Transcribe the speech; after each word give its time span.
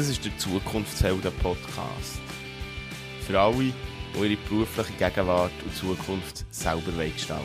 Das 0.00 0.08
ist 0.08 0.24
der 0.24 0.34
Zukunftshelden-Podcast. 0.38 2.20
Für 3.26 3.38
alle, 3.38 3.54
die 4.14 4.18
ihre 4.18 4.36
berufliche 4.48 4.94
Gegenwart 4.94 5.52
und 5.62 5.76
Zukunft 5.76 6.46
selber 6.50 7.04
gestalten 7.04 7.44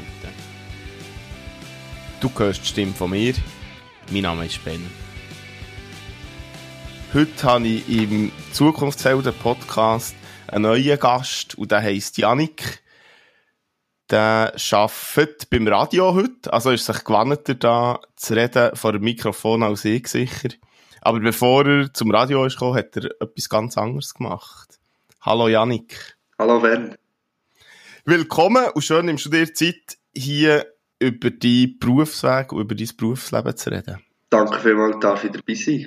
Du 2.21 2.31
hörst 2.37 2.61
die 2.61 2.67
Stimme 2.67 2.93
von 2.93 3.11
mir. 3.11 3.33
Mein 4.09 4.21
Name 4.21 4.45
ist 4.45 4.63
Ben. 4.63 4.89
Heute 7.13 7.43
habe 7.43 7.67
ich 7.67 7.89
im 7.89 8.31
Zukunftshelden-Podcast 8.53 10.15
einen 10.47 10.61
neuen 10.61 10.97
Gast 10.97 11.57
und 11.57 11.73
der 11.73 11.81
heisst 11.81 12.17
Janik. 12.17 12.81
Der 14.09 14.55
arbeitet 14.71 15.49
beim 15.49 15.67
Radio 15.67 16.13
heute, 16.13 16.53
also 16.53 16.71
ist 16.71 16.85
sich 16.85 17.03
gewandter 17.03 17.55
da 17.55 17.99
zu 18.15 18.33
reden 18.33 18.73
vor 18.77 18.93
dem 18.93 19.01
Mikrofon 19.01 19.61
als 19.61 19.83
ich 19.83 20.07
sicher. 20.07 20.51
Aber 21.05 21.19
bevor 21.19 21.67
er 21.67 21.93
zum 21.93 22.09
Radio 22.09 22.45
ist 22.45 22.55
gekommen, 22.55 22.79
hat 22.79 22.97
er 22.97 23.11
etwas 23.21 23.47
ganz 23.47 23.77
anderes 23.77 24.15
gemacht. 24.15 24.79
Hallo 25.21 25.47
Janik. 25.47 26.17
Hallo 26.39 26.59
Ben. 26.59 26.95
Willkommen 28.05 28.65
und 28.73 28.81
schön 28.81 29.05
nimmst 29.05 29.27
du 29.27 29.29
dir 29.29 29.53
Zeit, 29.53 29.99
hier 30.15 30.65
über 30.97 31.29
deinen 31.29 31.77
Berufsweg 31.77 32.51
und 32.51 32.61
über 32.61 32.73
dein 32.73 32.89
Berufsleben 32.97 33.55
zu 33.55 33.69
reden. 33.69 34.01
Danke 34.31 34.59
vielmals, 34.59 34.95
darf 34.99 35.23
ich 35.23 35.31
dabei 35.31 35.53
sein. 35.53 35.85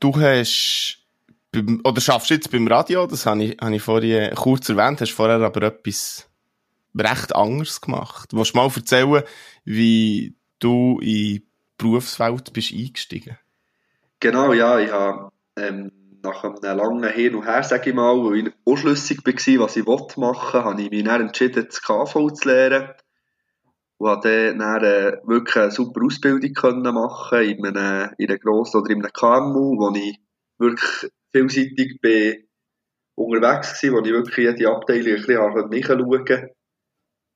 Du 0.00 0.18
hast, 0.18 1.04
beim, 1.52 1.82
oder 1.84 2.00
schaffst 2.00 2.30
jetzt 2.30 2.50
beim 2.50 2.68
Radio, 2.68 3.06
das 3.06 3.26
habe 3.26 3.44
ich, 3.44 3.58
habe 3.60 3.76
ich 3.76 3.82
vorhin 3.82 4.34
kurz 4.34 4.66
erwähnt, 4.70 5.02
hast 5.02 5.12
vorher 5.12 5.42
aber 5.42 5.60
etwas 5.60 6.26
recht 6.98 7.36
anderes 7.36 7.82
gemacht. 7.82 8.30
Willst 8.32 8.54
du 8.54 8.56
mal 8.56 8.70
erzählen, 8.74 9.24
wie 9.66 10.36
du 10.58 11.00
in 11.00 11.06
die 11.06 11.46
Berufswelt 11.76 12.50
bist 12.54 12.72
eingestiegen? 12.72 13.36
Genau, 14.20 14.52
ja, 14.52 14.78
ich 14.78 14.92
habe 14.92 15.30
ähm, 15.56 15.90
nach 16.22 16.44
einem 16.44 16.56
langen 16.62 17.10
Hin 17.10 17.34
und 17.34 17.46
Her, 17.46 17.62
sage 17.62 17.90
ich 17.90 17.96
mal, 17.96 18.14
wo 18.16 18.32
ich 18.32 18.52
unschlüssig 18.64 19.24
war, 19.24 19.64
was 19.64 19.76
ich 19.76 19.86
machen 19.86 20.22
wollte, 20.22 20.64
habe 20.64 20.82
ich 20.82 20.90
mich 20.90 21.04
dann 21.04 21.22
entschieden, 21.22 21.66
das 21.66 21.80
KV 21.80 22.30
zu 22.30 22.48
lernen. 22.48 22.90
Und 23.96 24.08
habe 24.10 24.54
dann 24.58 24.84
äh, 24.84 25.18
wirklich 25.24 25.56
eine 25.56 25.70
super 25.70 26.04
Ausbildung 26.04 26.52
können 26.52 26.94
machen 26.94 27.42
in 27.42 27.64
einem, 27.66 28.10
in 28.18 28.30
einem 28.30 28.38
grossen 28.40 28.80
oder 28.80 28.90
in 28.90 29.02
einem 29.02 29.12
KMU, 29.12 29.78
wo 29.78 29.94
ich 29.94 30.18
wirklich 30.58 31.10
vielseitig 31.32 32.00
bin 32.02 32.46
unterwegs 33.14 33.82
war, 33.84 33.92
wo 33.92 33.98
ich 34.04 34.12
wirklich 34.12 34.36
jede 34.36 34.70
Abteilung 34.70 35.14
ein 35.14 35.70
bisschen 35.70 35.98
nachschauen 35.98 36.08
konnte. 36.08 36.54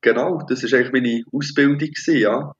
Genau, 0.01 0.41
das 0.47 0.63
war 0.63 0.79
eigentlich 0.79 0.91
meine 0.93 1.23
Ausbildung, 1.31 1.89
ja. 2.07 2.53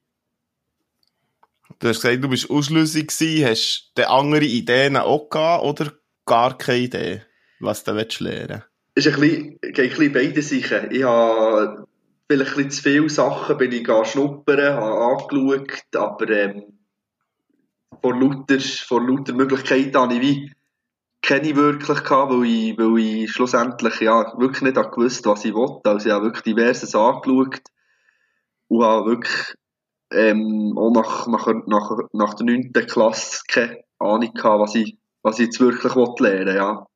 Du 1.78 1.88
hast 1.88 2.00
gesagt, 2.02 2.22
du 2.22 2.28
bist 2.28 2.50
ausschlüssig. 2.50 3.10
Hast 3.44 3.92
du 3.94 4.08
andere 4.08 4.44
Ideen 4.44 4.96
auch 4.96 5.28
gehabt 5.28 5.64
oder 5.64 5.92
gar 6.24 6.56
keine 6.56 6.78
Idee, 6.78 7.22
was 7.60 7.84
du 7.84 7.92
lernen 7.92 8.08
willst? 8.18 9.08
Ist 9.08 9.08
ein 9.08 9.20
bisschen, 9.20 9.58
geht 9.60 9.78
ein 9.78 9.88
bisschen 9.88 10.12
beide 10.12 10.42
Sachen. 10.42 10.90
Ich 10.90 11.02
habe 11.02 11.86
vielleicht 12.28 12.56
ein 12.56 12.70
zu 12.70 12.82
viele 12.82 13.08
Sachen 13.10 13.58
bin 13.58 13.72
ich 13.72 13.86
schnuppern, 13.86 14.74
habe 14.74 15.18
angeschaut, 15.20 15.84
aber 15.94 16.30
ähm, 16.30 16.78
vor 18.00 18.18
lauter, 18.18 18.58
vor 18.60 19.06
lauter 19.06 19.34
Möglichkeiten 19.34 19.96
habe 19.96 20.14
ich 20.14 20.20
wie 20.20 20.52
keine 21.22 21.56
wirklich 21.56 22.04
gehabt, 22.04 22.32
weil 22.32 22.44
ich, 22.44 22.78
weil 22.78 22.98
ich 22.98 23.30
schlussendlich 23.32 24.00
ja, 24.00 24.32
wirklich 24.38 24.62
nicht 24.62 24.76
gewusst 24.76 25.26
was 25.26 25.44
ich 25.44 25.54
wollte. 25.54 25.90
Also 25.90 26.08
ich 26.08 26.14
habe 26.14 26.26
wirklich 26.26 26.44
diverses 26.44 26.94
angeschaut 26.94 27.62
und 28.68 28.84
habe 28.84 29.10
wirklich 29.10 29.54
ähm, 30.12 30.74
auch 30.76 30.90
nach, 30.90 31.26
nach, 31.26 31.46
nach, 31.66 31.98
nach 32.12 32.34
der 32.34 32.46
9. 32.46 32.72
Klasse 32.72 33.42
keine 33.48 33.82
Ahnung 33.98 34.32
gehabt, 34.32 34.60
was 34.60 34.74
ich, 34.74 34.98
was 35.22 35.38
ich 35.38 35.46
jetzt 35.46 35.60
wirklich 35.60 35.94
lernen 35.94 36.46
will, 36.46 36.54
ja. 36.54 36.86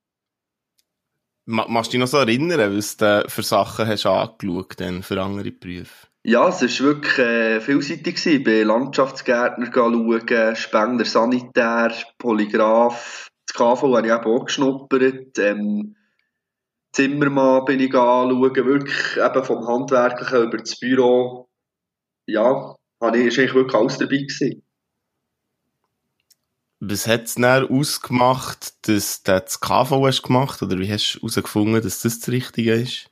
Machst 1.46 1.88
du 1.88 1.92
dich 1.92 2.00
noch 2.00 2.06
so 2.06 2.18
erinnern, 2.18 2.76
was 2.76 2.96
du 2.96 3.24
für 3.26 3.42
Sachen 3.42 3.88
hast 3.88 4.06
angeschaut 4.06 4.78
denn 4.78 5.02
für 5.02 5.20
andere 5.20 5.50
Berufe? 5.50 6.06
Ja, 6.22 6.48
es 6.48 6.60
war 6.62 6.86
wirklich 6.86 7.18
äh, 7.18 7.60
vielseitig. 7.60 8.16
Gewesen. 8.16 8.32
Ich 8.32 8.44
bin 8.44 8.68
Landschaftsgärtner 8.68 9.70
schauen, 9.72 10.54
Spengler 10.54 11.06
Sanitär, 11.06 11.92
Polygraph, 12.18 13.30
das 13.46 13.56
KV 13.56 13.96
habe 13.96 14.06
ich 14.06 14.12
eben 14.12 14.24
auch 14.24 14.44
geschnuppert, 14.44 15.38
ähm, 15.38 15.96
Zimmermann 16.92 17.64
bin 17.64 17.80
ich 17.80 17.94
anschauen, 17.94 18.40
wirklich 18.42 19.16
eben 19.16 19.44
vom 19.44 19.66
Handwerklichen 19.66 20.42
über 20.44 20.58
das 20.58 20.78
Büro. 20.78 21.48
Ja, 22.26 22.76
habe 23.00 23.18
ich, 23.18 23.26
ist 23.26 23.38
eigentlich 23.38 23.54
wirklich 23.54 23.74
alles 23.74 23.98
dabei 23.98 24.16
gewesen. 24.16 24.62
Was 26.80 27.06
hat 27.06 27.24
es 27.24 27.34
dann 27.34 27.68
ausgemacht, 27.68 28.88
dass 28.88 29.22
du 29.22 29.32
das 29.32 29.60
KV 29.60 30.06
hast 30.06 30.22
gemacht 30.22 30.62
oder 30.62 30.78
wie 30.78 30.90
hast 30.90 31.14
du 31.14 31.18
herausgefunden, 31.18 31.82
dass 31.82 32.00
das 32.00 32.20
das 32.20 32.28
Richtige 32.30 32.72
ist? 32.72 33.10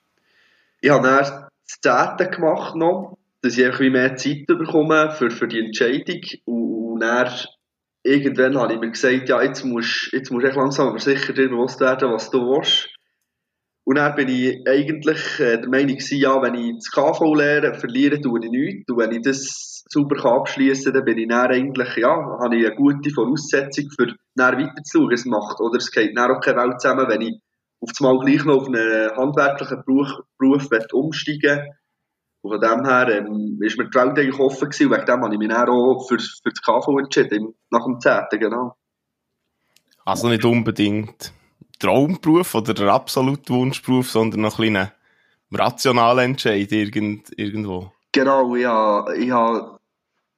Ich 0.80 0.90
habe 0.90 1.06
dann 1.06 1.48
das 1.66 1.80
Zehnte 1.82 2.30
gemacht 2.30 2.76
noch, 2.76 3.18
dass 3.42 3.58
ich 3.58 3.66
ein 3.66 3.92
mehr 3.92 4.16
Zeit 4.16 4.46
bekomme 4.46 5.10
für, 5.10 5.30
für 5.30 5.48
die 5.48 5.58
Entscheidung 5.58 6.20
und, 6.46 6.92
und 6.92 7.00
dann 7.00 7.30
irgendwann 8.02 8.58
habe 8.58 8.74
ich 8.74 8.80
mir 8.80 8.90
gesagt, 8.90 9.28
ja, 9.28 9.42
jetzt 9.42 9.64
musst, 9.64 10.10
jetzt 10.12 10.30
musst 10.30 10.46
du 10.46 10.50
langsam 10.50 10.88
aber 10.88 10.98
sicher 10.98 11.32
dir 11.32 11.48
bewusst 11.48 11.80
werden, 11.80 12.10
was 12.10 12.30
du 12.30 12.40
willst. 12.40 12.88
Und 13.88 13.94
dann 13.94 14.14
bin 14.16 14.28
ich 14.28 14.68
eigentlich 14.68 15.40
äh, 15.40 15.56
der 15.62 15.68
Meinung 15.70 15.96
ja, 15.98 16.42
wenn 16.42 16.54
ich 16.56 16.74
das 16.74 16.90
KV 16.90 17.34
lehre, 17.34 17.72
verliere 17.72 18.20
tue 18.20 18.38
ich 18.44 18.50
nichts. 18.50 18.90
Und 18.90 18.98
wenn 18.98 19.12
ich 19.12 19.22
das 19.22 19.82
super 19.88 20.22
abschließen 20.26 20.92
kann, 20.92 20.92
dann 20.92 21.04
bin 21.06 21.16
ich 21.16 21.28
dann 21.28 21.50
eigentlich, 21.50 21.96
ja, 21.96 22.38
habe 22.38 22.58
ich 22.58 22.66
eine 22.66 22.76
gute 22.76 23.08
Voraussetzung 23.08 23.88
für 23.96 24.14
dann 24.34 24.58
weiterzuschauen. 24.58 25.12
Es 25.14 25.24
macht, 25.24 25.58
oder 25.60 25.78
es 25.78 25.90
geht 25.90 26.14
dann 26.14 26.30
auch 26.30 26.40
keine 26.42 26.60
Welt 26.60 26.82
zusammen, 26.82 27.08
wenn 27.08 27.22
ich 27.22 27.40
auf 27.80 27.90
einmal 27.98 28.18
gleich 28.26 28.44
noch 28.44 28.60
auf 28.60 28.66
einen 28.66 29.16
handwerklichen 29.16 29.82
Beruf, 29.86 30.10
Beruf 30.36 30.68
umsteigen 30.92 31.74
Und 32.42 32.50
von 32.52 32.60
dem 32.60 32.84
her 32.84 33.08
ähm, 33.08 33.58
ist 33.62 33.78
mir 33.78 33.88
die 33.88 33.94
Welt 33.94 34.18
eigentlich 34.18 34.38
offen 34.38 34.68
gewesen. 34.68 34.92
Und 34.92 34.98
wegen 34.98 35.06
dem 35.06 35.22
habe 35.22 35.32
ich 35.32 35.38
mich 35.38 35.48
dann 35.48 35.68
auch 35.70 36.06
für, 36.06 36.18
für 36.18 36.50
das 36.50 36.60
KV 36.60 36.98
entschieden, 36.98 37.54
nach 37.70 37.86
dem 37.86 37.98
10. 37.98 38.38
genau. 38.38 38.76
Also 40.04 40.28
nicht 40.28 40.44
unbedingt 40.44 41.32
Traumberuf 41.78 42.54
oder 42.54 42.74
der 42.74 42.88
absolute 42.88 43.52
Wunschberuf, 43.52 44.10
sondern 44.10 44.42
noch 44.42 44.58
ein 44.58 44.72
bisschen 44.72 44.92
rationaler 45.52 46.24
Entscheid 46.24 46.70
irgend, 46.72 47.30
irgendwo. 47.36 47.92
Genau, 48.12 48.56
ja. 48.56 49.06
Ich 49.12 49.30
habe 49.30 49.78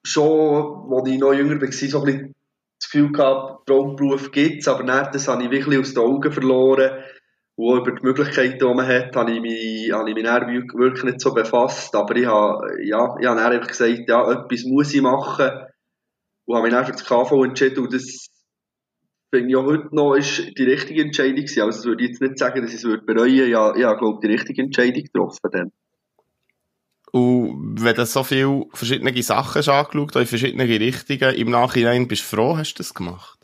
schon, 0.03 0.93
als 0.93 1.09
ich 1.09 1.19
noch 1.19 1.33
jünger 1.33 1.61
war, 1.61 1.73
so 1.73 1.99
ein 1.99 2.05
bisschen 2.05 2.35
das 2.81 2.91
Gefühl 2.91 3.13
gehabt, 3.13 3.67
Traumberuf 3.67 4.31
gibt 4.33 4.63
es, 4.63 4.69
aber 4.69 4.83
nicht, 4.85 5.15
das 5.15 5.29
habe 5.29 5.45
ich 5.45 5.51
wirklich 5.51 5.79
aus 5.79 5.95
den 5.95 6.03
Augen 6.03 6.33
verloren. 6.33 7.05
Und 7.57 7.81
über 7.81 7.93
die 7.93 8.03
Möglichkeiten, 8.03 8.59
die 8.59 8.75
man 8.75 8.87
hat, 8.87 9.15
habe 9.15 9.33
ich 9.33 9.41
mich, 9.41 9.93
habe 9.93 10.09
ich 10.09 10.15
mich 10.15 10.25
dann 10.25 10.49
wirklich 10.49 11.05
nicht 11.05 11.21
so 11.21 11.35
befasst. 11.35 11.95
Aber 11.95 12.17
ich 12.17 12.25
habe, 12.25 12.83
ja, 12.83 13.17
ich 13.21 13.27
habe 13.27 13.39
dann 13.39 13.53
einfach 13.53 13.69
gesagt, 13.69 14.09
ja, 14.09 14.33
etwas 14.33 14.65
muss 14.65 14.95
ich 14.95 15.03
machen. 15.03 15.51
Und 16.47 16.57
habe 16.57 16.67
mich 16.67 16.73
dann 16.73 16.87
für 16.87 16.93
das 16.93 17.05
KV 17.05 17.45
entschieden. 17.45 17.85
Und 17.85 17.93
das 17.93 18.30
finde 19.31 19.51
ich 19.51 19.57
auch 19.57 19.65
heute 19.65 19.95
noch 19.95 20.15
ist 20.15 20.59
die 20.59 20.65
richtige 20.65 21.03
Entscheidung 21.03 21.37
gewesen. 21.37 21.63
Also, 21.63 21.79
das 21.79 21.87
würde 21.87 22.05
ich 22.05 22.11
jetzt 22.11 22.21
nicht 22.21 22.39
sagen, 22.39 22.63
dass 22.63 22.71
ich 22.71 22.79
es 22.79 22.85
würde 22.85 23.05
bereuen. 23.05 23.49
Ja, 23.49 23.75
ich 23.75 23.85
habe, 23.85 23.99
glaube 23.99 24.21
die 24.23 24.33
richtige 24.33 24.63
Entscheidung 24.63 25.03
getroffen 25.03 25.51
dann. 25.53 25.73
Und 27.13 27.83
wenn 27.83 27.95
du 27.95 28.07
so 28.07 28.23
viele 28.23 28.67
verschiedene 28.73 29.23
Sachen 29.23 29.59
hast 29.59 29.69
angeschaut, 29.69 30.15
in 30.15 30.27
verschiedene 30.27 30.69
Richtungen, 30.69 31.35
im 31.35 31.51
Nachhinein 31.51 32.07
bist 32.07 32.23
du 32.23 32.37
froh, 32.37 32.57
hast 32.57 32.75
du 32.75 32.79
das 32.79 32.95
gemacht? 32.95 33.41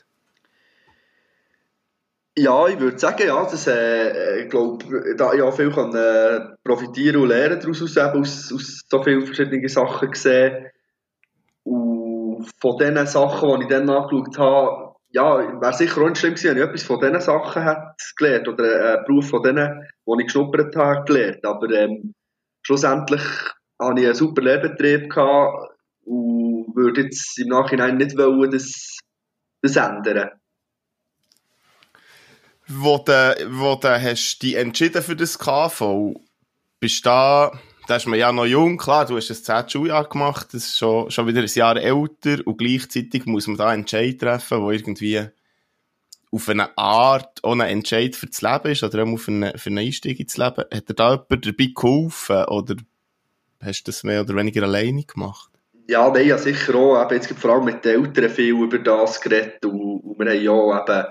Ja, 2.38 2.68
ich 2.68 2.78
würde 2.78 2.98
sagen, 2.98 3.26
ja, 3.26 3.42
das, 3.42 3.66
äh, 3.66 4.42
ich 4.42 4.50
glaube, 4.50 4.84
da 5.16 5.32
ich 5.32 5.40
auch 5.40 5.56
viel 5.56 5.70
kann, 5.72 5.94
äh, 5.94 6.54
profitieren 6.62 7.22
und 7.22 7.28
lernen 7.28 7.58
daraus, 7.58 7.82
aus, 7.82 7.96
aus, 7.96 8.52
aus 8.52 8.84
so 8.88 9.02
vielen 9.02 9.24
verschiedenen 9.24 9.66
Sachen 9.68 10.10
gesehen. 10.10 10.66
Und 11.64 12.46
von 12.60 12.76
den 12.76 13.06
Sachen, 13.06 13.58
die 13.58 13.64
ich 13.64 13.70
dann 13.70 13.88
angeschaut 13.88 14.38
habe, 14.38 14.85
ja, 15.16 15.60
wäre 15.62 15.72
sicher 15.72 16.02
auch 16.02 16.08
nicht 16.08 16.18
schlimm 16.18 16.34
gewesen, 16.34 16.50
wenn 16.50 16.58
ich 16.58 16.68
etwas 16.68 16.82
von 16.82 17.00
diesen 17.00 17.20
Sachen 17.22 17.62
hätte 17.62 17.94
gelernt 18.16 18.48
oder 18.48 18.96
einen 18.96 19.04
Beruf 19.06 19.30
von 19.30 19.42
denen, 19.42 19.88
die 20.06 20.20
ich 20.20 20.26
geschnuppert 20.26 20.76
habe, 20.76 21.04
gelernt. 21.06 21.42
Aber 21.42 21.70
ähm, 21.70 22.14
schlussendlich 22.62 23.22
hatte 23.80 24.00
ich 24.00 24.06
einen 24.06 24.14
super 24.14 24.42
Lehrbetrieb 24.42 25.08
gehabt 25.08 25.70
und 26.04 26.76
würde 26.76 27.00
jetzt 27.04 27.38
im 27.38 27.48
Nachhinein 27.48 27.96
nicht 27.96 28.14
wollen, 28.18 28.50
das, 28.50 28.98
das 29.62 29.76
ändern. 29.76 30.32
Wo 32.68 32.98
du, 32.98 33.36
wo 33.52 33.76
du 33.76 33.88
hast 33.88 34.40
dich 34.40 34.56
entschieden 34.56 35.02
für 35.02 35.16
das 35.16 35.38
KV, 35.38 36.20
bist 36.78 37.06
du 37.06 37.08
da, 37.08 37.52
da 37.86 37.96
ist 37.96 38.06
man 38.06 38.18
ja 38.18 38.32
noch 38.32 38.46
jung, 38.46 38.76
klar, 38.76 39.06
du 39.06 39.16
hast 39.16 39.30
ein 39.30 39.66
10. 39.66 39.68
Schuljahr 39.68 40.08
gemacht, 40.08 40.48
das 40.52 40.66
ist 40.66 40.78
schon, 40.78 41.10
schon 41.10 41.26
wieder 41.26 41.40
ein 41.40 41.46
Jahr 41.46 41.76
älter 41.76 42.46
und 42.46 42.58
gleichzeitig 42.58 43.26
muss 43.26 43.46
man 43.46 43.56
da 43.56 43.68
einen 43.68 43.82
Entscheid 43.82 44.18
treffen, 44.18 44.62
wo 44.62 44.70
irgendwie 44.70 45.28
auf 46.32 46.48
eine 46.48 46.76
Art 46.76 47.42
auch 47.42 47.52
ein 47.52 47.60
Entscheid 47.60 48.16
für 48.16 48.26
das 48.26 48.42
Leben 48.42 48.72
ist 48.72 48.82
oder 48.82 49.04
auch 49.04 49.08
auf 49.08 49.28
eine, 49.28 49.56
für 49.56 49.70
einen 49.70 49.78
Einstieg 49.78 50.20
ins 50.20 50.36
Leben. 50.36 50.64
Hat 50.72 50.88
dir 50.88 50.94
da 50.94 51.12
jemand 51.12 51.46
dabei 51.46 51.72
geholfen 51.74 52.44
oder 52.46 52.76
hast 53.62 53.82
du 53.84 53.90
das 53.90 54.04
mehr 54.04 54.20
oder 54.20 54.34
weniger 54.36 54.64
alleine 54.64 55.04
gemacht? 55.04 55.50
Ja, 55.88 56.10
nein, 56.10 56.26
ja 56.26 56.36
sicher 56.36 56.74
auch. 56.74 57.02
Eben, 57.04 57.14
jetzt 57.14 57.32
vor 57.32 57.52
allem 57.52 57.64
mit 57.64 57.84
den 57.84 58.04
Eltern 58.04 58.30
viel 58.30 58.54
über 58.60 58.78
das 58.78 59.20
geredet 59.20 59.64
und, 59.64 60.00
und 60.00 60.18
wir 60.18 60.30
haben 60.30 60.42
ja 60.42 60.80
eben 60.82 61.06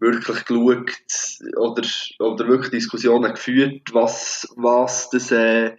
wirklich 0.00 0.44
geschaut 0.44 1.56
oder, 1.56 1.82
oder 2.18 2.48
wirklich 2.48 2.70
Diskussionen 2.70 3.32
geführt, 3.32 3.94
was, 3.94 4.52
was 4.56 5.08
das, 5.10 5.30
äh, 5.30 5.76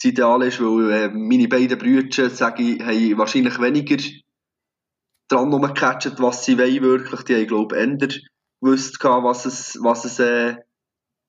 das 0.00 0.10
Ideal 0.10 0.42
ist, 0.42 0.60
weil 0.60 0.92
äh, 0.92 1.08
meine 1.08 1.48
beiden 1.48 1.78
Brüder, 1.78 2.30
sage 2.30 2.62
ich, 2.62 2.80
haben 2.80 3.18
wahrscheinlich 3.18 3.60
weniger 3.60 3.96
dran 5.28 5.52
rumgecatcht, 5.52 6.20
was 6.20 6.44
sie 6.44 6.58
wollen 6.58 6.82
wirklich. 6.82 7.22
Die 7.22 7.34
haben, 7.34 7.46
glaube 7.46 7.76
ich, 7.76 7.82
eher 7.82 8.08
gewusst, 8.60 9.02
was 9.02 9.46
es, 9.46 9.78
was 9.82 10.04
es 10.04 10.18
äh, 10.20 10.56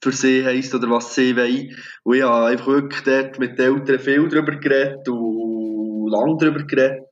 für 0.03 0.11
sie 0.11 0.45
heisst 0.45 0.73
oder 0.73 0.89
was 0.89 1.15
sie 1.15 1.35
wollen. 1.35 1.75
Und 2.03 2.15
ich 2.15 2.23
habe 2.23 2.47
einfach 2.47 2.67
wirklich 2.67 3.01
dort 3.03 3.39
mit 3.39 3.57
den 3.57 3.75
Eltern 3.75 3.99
viel 3.99 4.29
darüber 4.29 4.55
geredet 4.55 5.07
und 5.09 6.11
lang 6.11 6.37
darüber 6.37 6.63
geredet. 6.63 7.05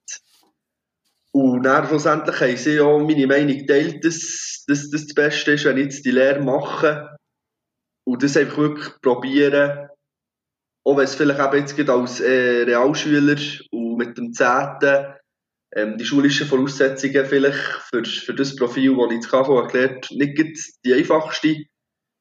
Und 1.32 1.64
dann 1.64 1.88
schlussendlich 1.88 2.40
haben 2.40 2.58
sie 2.58 2.80
auch 2.80 3.00
meine 3.00 3.28
Meinung 3.28 3.58
geteilt, 3.58 4.04
dass, 4.04 4.64
dass 4.68 4.90
das 4.90 5.06
das 5.06 5.14
Beste 5.14 5.52
ist, 5.52 5.66
wenn 5.66 5.78
ich 5.78 5.84
jetzt 5.84 6.06
die 6.06 6.12
Lehre 6.12 6.42
mache 6.42 7.18
und 8.06 8.24
das 8.24 8.38
einfach 8.38 8.58
wirklich 8.58 9.02
probieren, 9.02 9.90
auch 10.88 10.96
wenn 10.96 11.04
es 11.04 11.16
vielleicht 11.16 11.40
eben 11.40 11.58
jetzt 11.58 11.90
als 11.90 12.22
äh, 12.22 12.64
Realschüler 12.64 13.36
und 13.72 13.98
mit 13.98 14.18
dem 14.18 14.32
10. 14.32 14.48
Ähm, 15.76 15.98
die 15.98 16.06
schulischen 16.06 16.48
Voraussetzungen 16.48 17.26
vielleicht 17.26 17.60
für, 17.90 18.06
für 18.06 18.34
das 18.34 18.56
Profil, 18.56 18.96
das 18.96 19.08
ich 19.08 19.16
jetzt 19.16 19.30
KV 19.30 19.68
gelernt 19.68 20.08
nicht 20.12 20.58
die 20.86 20.94
einfachste 20.94 21.66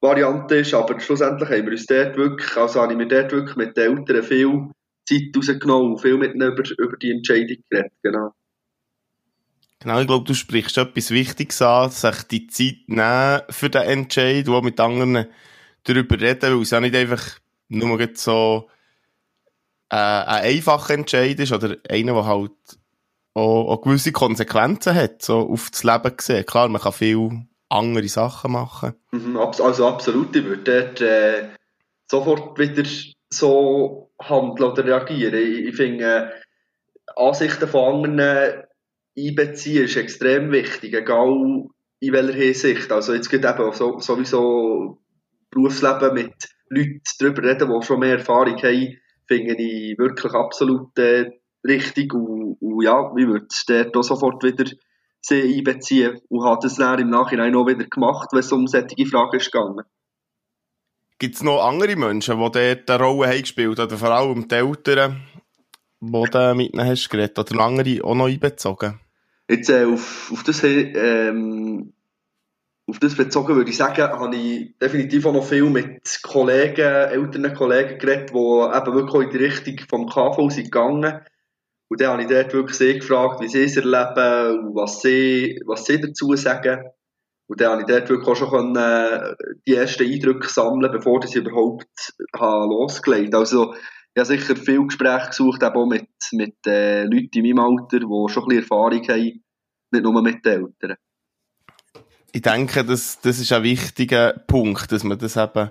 Variante 0.01 0.57
ist, 0.57 0.75
aber 0.75 0.99
schlussendlich 0.99 1.49
haben 1.49 1.67
wir 1.67 1.73
uns 1.73 1.87
dort 1.87 2.17
wirklich, 2.17 2.57
also 2.57 2.83
habe 2.83 2.93
ich 2.93 2.99
mir 2.99 3.07
dort 3.07 3.31
wirklich 3.31 3.57
mit 3.57 3.77
den 3.77 3.99
Eltern 3.99 4.23
viel 4.25 4.71
Zeit 5.09 5.37
rausgenommen 5.37 5.93
und 5.93 6.01
viel 6.01 6.19
mit 6.19 6.35
ihnen 6.35 6.53
über, 6.53 6.65
über 6.77 6.97
die 6.97 7.13
Entscheidung 7.13 7.59
geredet, 7.71 7.93
genau. 8.03 8.33
Genau, 9.79 10.01
ich 10.01 10.09
glaube, 10.09 10.25
du 10.25 10.35
sprichst 10.35 10.77
etwas 10.77 11.13
Wichtiges 11.13 11.63
an, 11.63 11.91
sich 11.91 12.23
die 12.25 12.49
Zeit 12.49 12.89
nehmen 12.89 13.43
für 13.49 13.71
den 13.71 13.83
Entscheid, 13.83 14.49
wo 14.49 14.61
mit 14.61 14.81
anderen 14.81 15.27
darüber 15.85 16.21
reden, 16.21 16.53
weil 16.53 16.63
es 16.63 16.71
ja 16.71 16.81
nicht 16.81 16.97
einfach 16.97 17.39
nur 17.69 18.09
so 18.15 18.69
äh, 19.91 19.97
ein 19.97 20.45
einfacher 20.45 20.95
Entscheid 20.95 21.39
ist 21.41 21.53
oder 21.53 21.77
einer, 21.89 22.15
der 22.15 22.27
halt 22.27 22.53
auch, 23.35 23.69
auch 23.69 23.83
gewisse 23.83 24.13
Konsequenzen 24.13 24.95
hat, 24.95 25.23
so 25.23 25.51
auf 25.51 25.71
das 25.71 25.85
Leben 25.85 26.17
gesehen. 26.17 26.47
Klar, 26.47 26.69
man 26.69 26.81
kann 26.81 26.93
viel 26.93 27.47
andere 27.69 28.09
Sachen 28.09 28.53
machen. 28.53 28.95
Mhm, 29.13 29.37
also 29.37 29.87
absolut, 29.87 30.35
ich 30.35 30.45
würde 30.45 30.63
dort 30.63 31.01
äh, 31.01 31.49
sofort 32.11 32.59
wieder 32.59 32.89
so 33.31 34.11
handeln 34.21 34.71
oder 34.71 34.85
reagieren. 34.85 35.35
Ich, 35.35 35.67
ich 35.67 35.77
finde, 35.77 36.05
äh, 36.05 36.31
Ansichten 37.17 37.69
von 37.69 38.07
anderen 38.07 38.65
einbeziehen 39.19 39.85
ist 39.85 39.97
extrem 39.97 40.53
wichtig, 40.53 40.95
egal 40.95 41.67
in 42.01 42.13
welcher 42.13 42.39
Hinsicht. 42.39 42.93
Also 42.93 43.15
jetzt 43.15 43.31
geht 43.31 43.45
eben 43.45 43.73
so, 43.73 43.99
sowieso 44.01 44.99
Berufsleben 45.51 46.15
mit 46.15 46.35
Leuten 46.69 47.03
darüber 47.19 47.43
reden, 47.43 47.71
die 47.71 47.87
schon 47.87 48.01
mehr 48.01 48.19
Erfahrung 48.19 48.57
haben, 48.57 48.99
finde 49.27 49.55
ich 49.57 49.99
wirklich 49.99 50.33
absolut 50.33 50.97
äh, 50.99 51.31
richtig 51.67 52.15
und, 52.15 52.57
und 52.61 52.83
ja, 52.83 53.13
ich 53.17 53.27
würde 53.27 53.47
dort 53.67 53.97
auch 53.97 54.03
sofort 54.03 54.43
wieder 54.43 54.65
sie 55.21 55.57
einbeziehen 55.59 56.21
und 56.29 56.45
habe 56.45 56.61
das 56.63 56.77
dann 56.77 57.01
im 57.01 57.11
Nachhinein 57.11 57.55
auch 57.55 57.67
wieder 57.67 57.85
gemacht, 57.85 58.29
wenn 58.33 58.41
es 58.41 58.53
um 58.53 58.67
solche 58.67 59.07
Fragen 59.07 59.39
gegangen. 59.39 59.85
Gibt 61.19 61.37
es 61.37 61.43
noch 61.43 61.67
andere 61.67 61.97
Menschen, 61.97 62.39
die 62.39 62.51
dort 62.51 62.91
eine 62.91 63.03
Rolle 63.03 63.29
haben 63.31 63.41
gespielt 63.41 63.81
oder 63.81 63.97
vor 63.97 64.11
allem 64.11 64.47
die 64.47 64.55
Eltern, 64.55 65.23
die 66.01 66.31
du 66.31 66.55
mit 66.55 66.75
ihnen 66.75 66.87
hast 66.87 67.09
geredet 67.09 67.39
oder 67.39 67.61
andere 67.61 68.05
auch 68.05 68.15
noch 68.15 68.27
einbezogen? 68.27 69.01
Jetzt 69.49 69.71
äh, 69.71 69.85
auf, 69.85 70.31
auf, 70.33 70.43
das, 70.43 70.63
ähm, 70.65 71.93
auf 72.89 73.01
das 73.01 73.17
bezogen 73.17 73.57
würde 73.57 73.71
ich 73.71 73.77
sagen, 73.77 74.03
habe 74.03 74.37
ich 74.37 74.79
definitiv 74.79 75.27
auch 75.27 75.33
noch 75.33 75.45
viel 75.45 75.69
mit 75.69 76.21
Kollegen, 76.23 76.81
älteren 76.81 77.53
Kollegen 77.55 77.99
geredet, 77.99 78.31
die 78.31 78.35
eben 78.35 78.95
wirklich 78.95 79.23
in 79.25 79.31
die 79.31 79.45
Richtung 79.45 79.77
vom 79.89 80.07
KV 80.07 80.51
sind 80.51 80.71
gegangen. 80.71 81.21
Und 81.89 82.01
dann 82.01 82.13
habe 82.13 82.23
ich 82.23 82.29
dort 82.29 82.53
wirklich 82.53 82.77
sehr 82.77 82.95
gefragt, 82.95 83.41
wie 83.41 83.49
sie 83.49 83.65
es 83.65 83.77
erleben 83.77 84.69
und 84.69 84.75
was 84.77 85.03
sie, 85.03 85.61
was 85.67 85.85
sie 85.85 86.01
dazu 86.01 86.35
sagen. 86.37 86.85
Und 87.49 87.61
dann 87.61 87.73
habe 87.73 87.83
ich 87.83 87.87
dort 87.87 88.09
wirklich 88.09 88.29
auch 88.29 88.37
schon 88.37 88.51
können, 88.51 88.77
äh, 88.77 89.35
die 89.67 89.75
ersten 89.75 90.05
Eindrücke 90.05 90.49
sammeln, 90.49 90.91
bevor 90.91 91.25
ich 91.25 91.35
überhaupt 91.35 92.15
habe 92.37 92.67
losgelegt 92.67 93.35
Also, 93.35 93.75
ich 93.75 94.21
habe 94.21 94.27
sicher 94.27 94.57
viel 94.57 94.85
Gespräche 94.87 95.29
gesucht, 95.29 95.63
eben 95.63 95.77
auch 95.77 95.87
mit, 95.87 96.09
mit 96.33 96.57
äh, 96.67 97.05
Leuten 97.05 97.45
in 97.45 97.57
meinem 97.57 97.59
Alter, 97.59 98.01
die 98.01 98.33
schon 98.33 98.45
ein 98.45 98.49
bisschen 98.49 98.63
Erfahrung 98.63 99.09
haben, 99.09 99.45
nicht 99.93 100.03
nur 100.03 100.23
mit 100.23 100.45
den 100.45 100.53
Eltern. 100.53 100.97
Ich 102.37 102.43
denke, 102.43 102.85
das, 102.85 103.19
das 103.23 103.39
ist 103.39 103.51
ein 103.51 103.63
wichtiger 103.63 104.35
Punkt, 104.47 104.93
dass 104.93 105.05
man 105.05 105.19
das 105.19 105.39
eben 105.39 105.71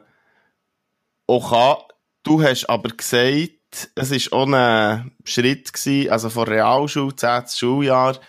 auch 1.27 1.51
kann. 1.51 1.83
Du 2.23 2.41
hast 2.41 2.67
aber 2.67 2.89
gesagt, 2.89 3.91
es 3.93 4.31
war 4.31 4.39
auch 4.39 4.51
ein 4.51 5.11
Schritt 5.25 5.71
gewesen, 5.71 6.09
also 6.09 6.31
von 6.31 6.47
Realschule, 6.47 7.15
10. 7.15 7.43
Schuljahr, 7.55 8.19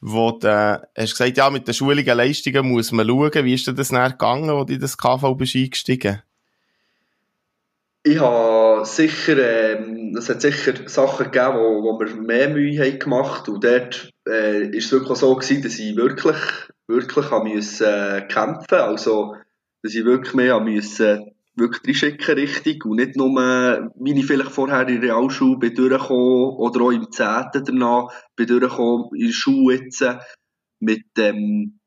wo 0.00 0.30
du 0.30 0.80
hast 0.96 1.10
gesagt, 1.10 1.36
ja, 1.36 1.50
mit 1.50 1.68
den 1.68 1.74
schulischen 1.74 2.16
Leistungen 2.16 2.70
muss 2.70 2.90
man 2.90 3.06
schauen. 3.06 3.44
Wie 3.44 3.52
ist 3.52 3.66
denn 3.66 3.76
das 3.76 3.92
näher 3.92 4.12
gegangen, 4.12 4.48
wo 4.48 4.64
du 4.64 4.72
in 4.72 4.80
das 4.80 4.96
KV 4.96 5.34
bist 5.34 5.54
eingestiegen? 5.54 6.22
Ich 8.02 8.18
habe 8.18 8.86
sicher, 8.86 9.36
ähm, 9.78 10.16
es 10.16 10.30
hat 10.30 10.40
sicher 10.40 10.88
Sachen 10.88 11.30
gegeben, 11.30 11.58
wo, 11.58 11.82
wo 11.82 12.00
wir 12.00 12.14
mehr 12.14 12.48
Mühe 12.48 12.82
haben 12.82 12.98
gemacht 12.98 13.46
und 13.50 13.62
dort 13.62 14.10
äh, 14.28 14.68
ist 14.76 14.86
es 14.86 14.92
wirklich 14.92 15.18
so 15.18 15.34
gewesen, 15.34 15.62
dass 15.62 15.78
ich 15.78 15.96
wirklich, 15.96 16.36
wirklich 16.86 17.30
haben 17.30 17.52
müssen, 17.52 17.86
äh, 17.86 18.26
kämpfen 18.28 18.78
also 18.78 19.36
dass 19.82 19.94
ich 19.94 20.04
wirklich 20.04 20.34
mehr 20.34 20.60
müssen, 20.60 21.32
wirklich 21.54 22.02
reinschicken 22.02 22.34
richtig 22.34 22.84
und 22.84 22.96
nicht 22.96 23.16
nur, 23.16 23.30
wie 23.96 24.18
ich 24.18 24.26
vielleicht 24.26 24.50
vorher 24.50 24.86
in 24.88 25.00
der 25.00 25.02
Realschule 25.02 25.58
bin 25.58 25.74
durchgekommen 25.74 26.56
oder 26.56 26.80
auch 26.82 26.90
im 26.90 27.10
10. 27.10 27.46
danach 27.64 28.08
bin 28.36 28.46
durchgekommen, 28.46 29.10
in 29.14 29.26
der 29.26 29.32
Schule 29.32 29.76
jetzt 29.76 30.04
mit 30.80 31.04
dem, 31.16 31.80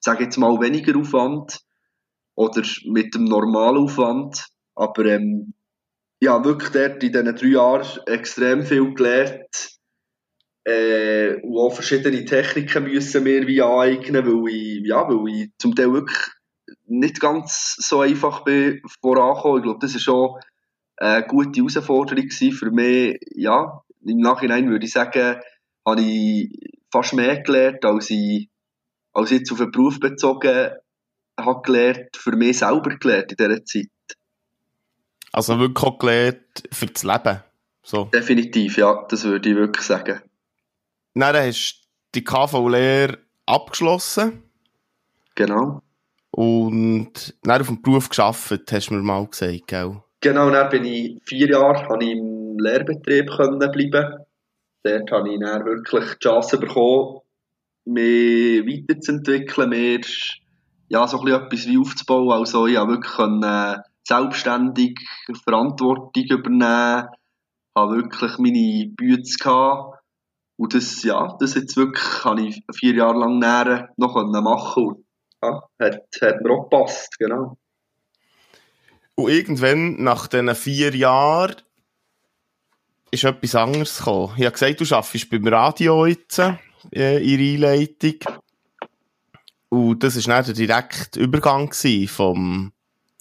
sage 0.00 0.24
jetzt 0.24 0.36
mal, 0.36 0.60
weniger 0.60 0.98
Aufwand 0.98 1.60
oder 2.34 2.62
mit 2.86 3.14
dem 3.14 3.24
normalen 3.24 3.78
Aufwand 3.78 4.48
aber 4.74 5.04
ähm, 5.06 5.54
ja, 6.20 6.42
wirklich 6.44 6.70
dort 6.70 7.02
in 7.02 7.12
diesen 7.12 7.36
drei 7.36 7.46
Jahren 7.46 7.86
extrem 8.06 8.62
viel 8.62 8.94
gelernt. 8.94 9.73
Äh, 10.64 11.40
und 11.42 11.58
auch 11.58 11.74
verschiedene 11.74 12.24
Techniken 12.24 12.84
müssen 12.84 13.24
wir 13.24 13.46
wie 13.46 13.60
aneignen, 13.60 14.26
weil 14.26 14.50
ich, 14.50 14.86
ja, 14.86 15.06
weil 15.08 15.28
ich 15.28 15.50
zum 15.58 15.74
Teil 15.74 15.92
wirklich 15.92 16.18
nicht 16.86 17.20
ganz 17.20 17.76
so 17.78 18.00
einfach 18.00 18.44
bin 18.44 18.80
vorangekommen. 19.02 19.58
Ich 19.58 19.62
glaube, 19.64 19.78
das 19.80 19.94
war 19.94 20.00
schon 20.00 20.40
eine 20.96 21.26
gute 21.26 21.60
Herausforderung 21.60 22.30
für 22.30 22.70
mich. 22.70 23.18
Ja, 23.34 23.82
im 24.04 24.18
Nachhinein 24.18 24.70
würde 24.70 24.86
ich 24.86 24.92
sagen, 24.92 25.40
habe 25.86 26.00
ich 26.00 26.50
fast 26.90 27.14
mehr 27.14 27.42
gelernt, 27.42 27.84
als 27.84 28.10
ich, 28.10 28.48
als 29.12 29.30
ich 29.30 29.40
jetzt 29.40 29.52
auf 29.52 29.58
den 29.58 29.70
Beruf 29.70 30.00
bezogen 30.00 30.70
habe 31.38 31.62
gelernt, 31.62 32.16
für 32.16 32.36
mich 32.36 32.58
selber 32.58 32.96
gelernt 32.96 33.32
in 33.32 33.36
dieser 33.36 33.64
Zeit. 33.64 33.88
Also 35.32 35.58
wirklich 35.58 35.84
auch 35.84 35.98
gelernt 35.98 36.62
für 36.70 36.86
das 36.86 37.02
Leben. 37.02 37.40
So. 37.82 38.04
Definitiv, 38.04 38.78
ja, 38.78 39.04
das 39.08 39.24
würde 39.24 39.50
ich 39.50 39.56
wirklich 39.56 39.84
sagen. 39.84 40.22
Dann 41.14 41.36
hast 41.36 41.80
du 41.80 42.18
die 42.20 42.24
KV-Lehre 42.24 43.18
abgeschlossen. 43.46 44.42
Genau. 45.34 45.80
Und 46.30 47.34
dann 47.42 47.60
auf 47.60 47.68
dem 47.68 47.82
Beruf 47.82 48.08
geschafft, 48.08 48.72
hast 48.72 48.90
du 48.90 48.94
mir 48.94 49.02
mal 49.02 49.26
gesagt, 49.26 49.68
gell? 49.68 50.02
Genau, 50.20 50.50
dann 50.50 50.68
bin 50.70 50.84
ich 50.84 51.20
vier 51.24 51.50
Jahre 51.50 51.88
habe 51.88 52.04
ich 52.04 52.12
im 52.12 52.58
Lehrbetrieb 52.58 53.30
können 53.30 53.58
bleiben. 53.58 54.24
Dort 54.82 55.12
habe 55.12 55.32
ich 55.32 55.40
dann 55.40 55.64
wirklich 55.64 56.14
die 56.14 56.18
Chance 56.26 56.58
bekommen, 56.58 57.20
mich 57.84 58.66
weiterzuentwickeln, 58.66 59.70
mehr 59.70 60.00
ja, 60.88 61.06
so 61.06 61.18
ein 61.18 61.24
bisschen 61.24 61.42
etwas 61.42 61.66
wie 61.66 61.78
aufzubauen. 61.78 62.32
Also 62.32 62.66
ich 62.66 62.76
habe 62.76 62.92
wirklich 62.92 63.14
können, 63.14 63.82
selbstständig 64.02 64.98
Verantwortung 65.44 66.24
übernehmen, 66.24 67.08
habe 67.74 67.96
wirklich 67.96 68.38
meine 68.38 68.88
Bücher 68.94 69.38
gehabt. 69.38 70.03
Und 70.56 70.74
das, 70.74 71.02
ja, 71.02 71.36
das 71.40 71.54
jetzt 71.54 71.76
wirklich, 71.76 72.24
habe 72.24 72.42
ich 72.42 72.62
vier 72.72 72.94
Jahre 72.94 73.18
lang 73.18 73.38
näher 73.38 73.88
noch 73.96 74.14
machen 74.14 74.84
und, 74.86 75.04
ja, 75.42 75.62
hat, 75.80 76.00
hat 76.20 76.40
mir 76.40 76.50
auch 76.50 76.70
gepasst, 76.70 77.18
genau. 77.18 77.58
Und 79.16 79.30
irgendwann, 79.30 80.02
nach 80.02 80.26
diesen 80.26 80.54
vier 80.54 80.94
Jahren, 80.94 81.56
ist 83.10 83.24
etwas 83.24 83.54
anderes 83.54 83.98
gekommen. 83.98 84.32
Ich 84.36 84.44
habe 84.44 84.52
gesagt, 84.52 84.80
du 84.80 84.94
arbeitest 84.94 85.30
beim 85.30 85.46
Radio 85.46 86.06
jetzt, 86.06 86.38
äh, 86.38 86.54
in 87.18 87.60
der 87.60 87.72
Einleitung. 87.72 88.44
Und 89.68 90.02
das 90.02 90.16
war 90.16 90.36
dann 90.36 90.44
der 90.46 90.54
direkte 90.54 91.20
Übergang 91.20 91.72
vom 92.06 92.72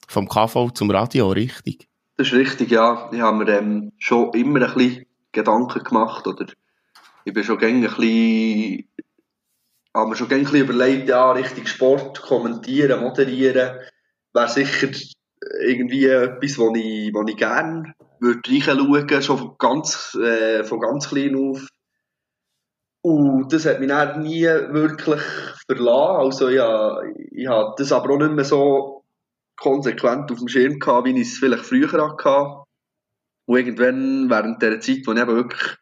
vom 0.07 0.27
KV 0.27 0.71
zum 0.71 0.91
Radio, 0.91 1.31
richtig? 1.31 1.87
Das 2.17 2.27
ist 2.27 2.33
richtig, 2.33 2.71
ja. 2.71 3.09
Ich 3.11 3.19
habe 3.19 3.37
mir 3.37 3.57
ähm, 3.57 3.91
schon 3.97 4.31
immer 4.33 4.67
ein 4.67 4.73
bisschen 4.73 5.05
Gedanken 5.31 5.83
gemacht 5.83 6.27
oder 6.27 6.45
ich 7.25 7.33
bin 7.33 7.43
schon 7.43 7.57
gerne 7.57 7.75
ein 7.75 7.81
bisschen 7.83 8.89
habe 9.95 10.09
mir 10.09 10.15
schon 10.15 10.31
ein 10.31 10.43
bisschen 10.43 10.61
überlegt, 10.61 11.09
ja, 11.09 11.31
richtig 11.31 11.67
Sport, 11.69 12.21
kommentieren, 12.21 13.01
moderieren, 13.01 13.79
wäre 14.33 14.47
sicher 14.49 14.89
irgendwie 15.61 16.05
etwas, 16.05 16.57
wo 16.57 16.73
ich, 16.73 17.13
wo 17.13 17.23
ich 17.27 17.37
gerne 17.37 17.93
würde 18.19 18.41
reinschauen, 18.49 19.21
schon 19.21 19.37
von 19.37 19.55
ganz, 19.59 20.15
äh, 20.15 20.63
von 20.63 20.79
ganz 20.79 21.09
klein 21.09 21.35
auf. 21.35 21.67
Und 23.01 23.51
das 23.51 23.65
hat 23.65 23.81
mich 23.81 23.89
dann 23.89 24.23
nie 24.23 24.45
wirklich 24.45 25.21
verlassen. 25.67 26.19
Also 26.21 26.49
ja, 26.49 27.01
ich 27.31 27.47
hatte 27.47 27.75
das 27.79 27.91
aber 27.91 28.13
auch 28.13 28.17
nicht 28.17 28.31
mehr 28.31 28.45
so 28.45 29.03
konsequent 29.57 30.31
auf 30.31 30.39
dem 30.39 30.47
Schirm 30.47 30.79
gehabt, 30.79 31.05
wie 31.05 31.19
ich 31.19 31.27
es 31.27 31.37
vielleicht 31.37 31.65
früher 31.65 31.91
hatte. 31.91 32.63
Und 33.45 33.57
irgendwann, 33.57 34.29
während 34.29 34.61
der 34.61 34.79
Zeit, 34.79 35.01
wo 35.05 35.11
ich 35.11 35.19
eben 35.19 35.35
wirklich 35.35 35.77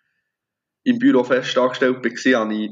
im 0.84 1.00
Büro 1.00 1.24
fest 1.24 1.58
angestellt 1.58 2.04
war, 2.04 2.42
habe 2.42 2.54
ich, 2.56 2.72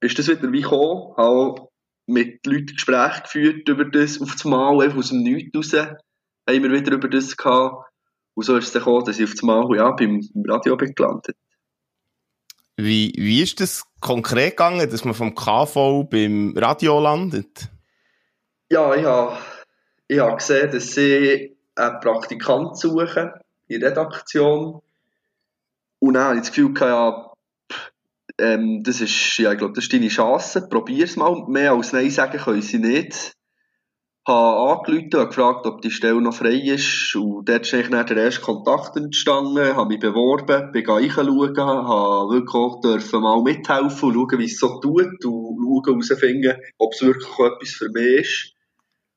ist 0.00 0.18
das 0.18 0.28
wieder 0.28 0.52
wie 0.52 0.62
gekommen, 0.62 1.14
habe 1.16 1.68
mit 2.06 2.44
Leuten 2.46 2.74
Gespräche 2.74 3.22
geführt 3.22 3.68
über 3.68 3.84
das, 3.84 4.20
auf 4.20 4.32
das 4.32 4.44
Mal, 4.44 4.80
einfach 4.82 4.98
aus 4.98 5.08
dem 5.08 5.22
Nichts 5.22 5.56
raus, 5.56 5.72
haben 5.74 6.62
wir 6.62 6.72
wieder 6.72 6.92
über 6.92 7.08
das 7.08 7.36
gehabt. 7.36 7.90
Und 8.34 8.44
so 8.44 8.56
ist 8.56 8.66
es 8.66 8.72
gekommen, 8.72 9.04
dass 9.04 9.18
ich 9.18 9.24
auf 9.24 9.32
das 9.32 9.42
Mal 9.42 9.66
ja, 9.76 9.90
beim, 9.92 10.20
beim 10.34 10.44
Radio 10.50 10.76
bin 10.76 10.94
gelandet. 10.94 11.36
Wie, 12.76 13.12
wie 13.16 13.42
ist 13.42 13.60
das 13.60 13.84
konkret 14.00 14.50
gegangen, 14.50 14.88
dass 14.90 15.04
man 15.04 15.14
vom 15.14 15.34
KV 15.34 16.04
beim 16.10 16.52
Radio 16.56 17.00
landet? 17.00 17.70
Ja, 18.70 18.94
ich 18.94 19.04
habe, 19.04 19.38
ich 20.08 20.18
habe 20.18 20.36
gesehen, 20.36 20.70
dass 20.70 20.92
sie 20.92 21.56
einen 21.74 22.00
Praktikant 22.00 22.78
suchen 22.78 23.30
in 23.68 23.80
der 23.80 23.90
Redaktion. 23.90 24.82
Und 25.98 26.14
dann 26.14 26.24
habe 26.24 26.34
ich 26.34 26.40
das 26.40 26.52
Gefühl, 26.52 26.74
ja, 26.78 27.32
ähm, 28.38 28.82
das 28.82 29.00
ist, 29.00 29.38
ja, 29.38 29.52
ich 29.52 29.58
glaube, 29.58 29.74
das 29.74 29.84
ist 29.84 29.92
deine 29.92 30.08
Chance. 30.08 30.68
Probier 30.68 31.04
es 31.04 31.16
mal. 31.16 31.44
Mehr 31.48 31.72
als 31.72 31.92
Nein 31.92 32.10
sagen 32.10 32.38
können 32.38 32.62
sie 32.62 32.78
nicht. 32.78 33.32
Ich 34.28 34.32
habe 34.32 34.72
angerufen 34.72 35.14
und 35.14 35.28
gefragt, 35.28 35.66
ob 35.66 35.80
die 35.82 35.90
Stelle 35.90 36.20
noch 36.20 36.34
frei 36.34 36.56
ist. 36.56 37.14
Und 37.14 37.48
dort 37.48 37.64
ist 37.64 37.74
eigentlich 37.74 38.06
der 38.06 38.16
erste 38.16 38.40
Kontakt 38.40 38.96
entstanden. 38.96 39.76
habe 39.76 39.88
mich 39.88 40.00
beworben, 40.00 40.72
bin 40.72 40.84
reinschauen, 40.84 41.56
habe 41.56 42.34
wirklich 42.34 42.54
auch 42.54 42.80
dürfen 42.80 43.20
mal 43.20 43.42
mithelfen 43.42 44.08
und 44.08 44.14
schauen, 44.14 44.38
wie 44.40 44.44
es 44.44 44.58
so 44.58 44.80
tut. 44.80 45.24
Und 45.24 45.84
schauen, 45.84 46.02
herausfinden, 46.02 46.56
ob 46.78 46.92
es 46.92 47.02
wirklich 47.02 47.38
etwas 47.38 47.70
für 47.70 47.88
mich 47.90 48.20
ist. 48.20 48.52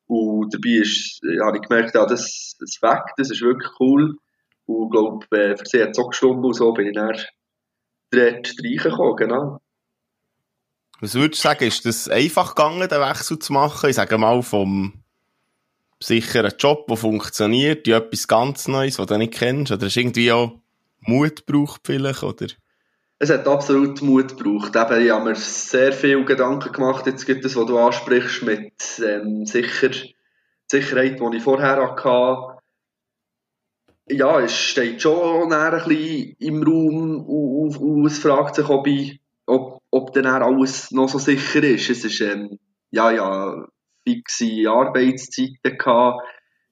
Und 0.05 0.53
dabei 0.53 0.81
ist, 0.81 1.21
ja, 1.23 1.45
habe 1.45 1.57
ich 1.57 1.67
gemerkt, 1.67 1.95
ja, 1.95 2.05
das, 2.05 2.55
das 2.59 2.81
weg, 2.81 3.13
das 3.17 3.31
ist 3.31 3.41
wirklich 3.41 3.71
cool. 3.79 4.15
Und 4.65 4.85
ich 4.85 4.91
glaube, 4.91 5.25
äh, 5.31 5.57
für 5.57 5.65
sie 5.65 5.81
hat 5.81 5.89
es 5.91 5.99
auch 5.99 6.09
gestimmt 6.09 6.45
und 6.45 6.53
so 6.53 6.71
bin 6.73 6.88
ich 6.88 6.93
dann 6.93 7.15
dort 8.12 8.54
reingekommen, 8.63 9.16
genau. 9.16 9.60
Was 11.01 11.16
würdest 11.16 11.44
du 11.44 11.48
sagen, 11.48 11.66
ist 11.66 11.86
das 11.86 12.10
einfach 12.10 12.56
gegangen, 12.56 12.88
den 12.88 13.01
Wechsel 13.01 13.39
zu 13.39 13.54
machen? 13.54 13.89
Ich 13.89 13.96
sage 13.96 14.18
mal, 14.18 14.42
vom 14.42 14.94
sicheren 16.01 16.54
Job, 16.58 16.88
der 16.88 16.98
funktioniert, 16.98 17.88
in 17.88 17.94
etwas 17.94 18.28
ganz 18.28 18.68
Neues, 18.68 19.00
was 19.00 19.08
du 19.08 19.18
nicht 19.18 19.34
kennst? 19.34 19.72
Oder 19.72 19.88
du 19.88 20.00
irgendwie 20.00 20.32
auch 20.32 20.60
Mut 21.01 21.46
gebraucht 21.46 21.82
vielleicht, 21.86 22.24
oder? 22.24 22.48
Es 23.20 23.30
hat 23.30 23.48
absolut 23.48 24.01
Mut 24.01 24.38
gebraucht. 24.38 24.75
Eben, 24.75 25.06
ich 25.06 25.12
habe 25.12 25.30
mir 25.30 25.36
sehr 25.36 25.92
viele 25.92 26.24
Gedanken 26.24 26.72
gemacht, 26.72 27.06
jetzt 27.06 27.25
gibt 27.25 27.44
es, 27.44 27.56
was 27.56 27.66
du 27.66 27.78
ansprichst, 27.78 28.44
mit 28.44 28.74
ähm, 29.06 29.46
Sicher 29.46 29.92
Sicherheit, 30.72 31.20
die 31.20 31.38
ich 31.38 31.44
vorher 31.44 31.82
hatte. 31.82 32.59
Ja, 34.12 34.39
es 34.39 34.56
steht 34.56 35.01
schon 35.01 35.54
ein 35.54 35.72
bisschen 35.72 36.36
im 36.39 36.63
Raum 36.63 37.25
und, 37.25 37.78
und, 37.78 38.06
es 38.08 38.20
fragt 38.20 38.56
sich, 38.56 38.68
ob 38.68 38.88
ich 38.88 39.22
ob, 39.46 39.82
ob 39.92 40.13
dann 40.13 40.25
alles 40.25 40.92
noch 40.92 41.10
so 41.10 41.20
sicher 41.20 41.63
ist. 41.63 41.89
Es 41.89 42.04
ist, 42.04 42.22
ähm, 42.22 42.60
ja, 42.92 43.12
ja, 43.12 43.68
fixe 44.04 44.70
Arbeitszeiten 44.70 45.78
gehabt. 45.78 46.24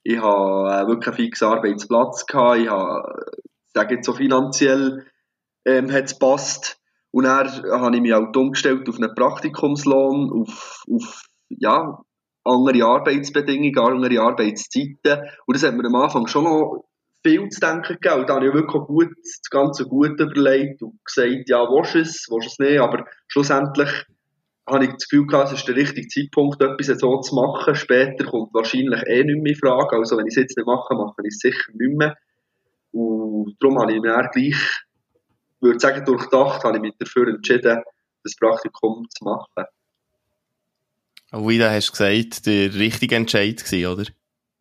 Ich 0.04 0.18
habe 0.20 0.70
äh, 0.70 0.88
wirklich 0.88 1.08
einen 1.08 1.16
fixen 1.16 1.48
Arbeitsplatz 1.48 2.26
gehabt. 2.26 2.60
Ich 2.60 2.70
habe, 2.70 3.26
sage 3.74 3.96
jetzt 3.96 4.06
so 4.06 4.14
finanziell, 4.14 5.06
ähm, 5.66 5.92
hat 5.92 6.06
es 6.06 6.14
gepasst. 6.18 6.80
Und 7.12 7.26
dann 7.26 7.48
habe 7.48 7.96
ich 7.96 8.02
mich 8.02 8.14
auch 8.14 8.36
umgestellt 8.36 8.88
auf 8.88 8.96
einen 8.96 9.16
Praktikumslohn, 9.16 10.32
auf, 10.32 10.84
auf, 10.92 11.24
ja, 11.50 12.00
andere 12.44 12.86
Arbeitsbedingungen, 12.86 13.78
andere 13.78 14.22
Arbeitszeiten. 14.22 15.30
Und 15.46 15.56
das 15.56 15.64
hat 15.64 15.76
mir 15.76 15.86
am 15.86 15.96
Anfang 15.96 16.28
schon 16.28 16.46
noch 16.46 16.87
viel 17.28 17.50
zu 17.50 17.60
denken 17.60 17.98
gegeben. 18.00 18.22
Und 18.22 18.30
da 18.30 18.36
habe 18.36 18.48
ich 18.48 18.54
wirklich 18.54 18.84
gut, 18.84 19.10
das 19.22 19.50
Ganze 19.50 19.86
gut 19.86 20.20
überlegt 20.20 20.82
und 20.82 21.00
gesagt, 21.04 21.50
ja, 21.50 21.60
willst 21.60 21.96
du 21.96 22.00
es, 22.00 22.28
willst 22.30 22.60
du 22.60 22.64
es 22.64 22.70
nicht, 22.70 22.80
aber 22.80 23.06
schlussendlich 23.28 23.90
habe 24.68 24.86
ich 24.86 24.92
das 24.92 25.08
Gefühl 25.08 25.28
gehabt, 25.28 25.52
es 25.52 25.60
ist 25.60 25.68
der 25.68 25.76
richtige 25.76 26.08
Zeitpunkt, 26.08 26.62
etwas 26.62 27.00
so 27.00 27.20
zu 27.22 27.36
machen. 27.36 27.76
Später 27.76 28.26
kommt 28.26 28.54
wahrscheinlich 28.54 29.02
eh 29.08 29.24
nicht 29.24 29.42
mehr 29.42 29.54
in 29.54 29.60
Frage. 29.60 29.96
Also 29.96 30.18
wenn 30.18 30.28
ich 30.28 30.36
es 30.36 30.42
jetzt 30.42 30.58
nicht 30.58 30.66
mache, 30.66 30.94
mache 30.94 31.16
ich 31.24 31.34
es 31.34 31.40
sicher 31.40 31.72
nicht 31.74 31.98
mehr. 31.98 32.16
Und 32.92 33.56
darum 33.60 33.80
habe 33.80 33.94
ich 33.94 34.02
mir 34.02 34.12
dann 34.12 34.30
gleich, 34.32 34.56
ich 34.56 35.62
würde 35.62 35.80
sagen, 35.80 36.06
durchdacht, 36.06 36.64
habe 36.64 36.78
ich 36.78 36.82
mich 36.82 36.94
dafür 37.00 37.30
entschieden, 37.30 37.82
das 38.24 38.36
Praktikum 38.36 39.06
zu 39.10 39.24
machen. 39.24 39.66
Wie 41.32 41.58
du 41.58 41.70
hast 41.70 41.92
gesagt, 41.92 42.46
der 42.46 42.74
richtige 42.74 43.16
Entscheid 43.16 43.64
gewesen, 43.64 43.88
oder? 43.88 44.06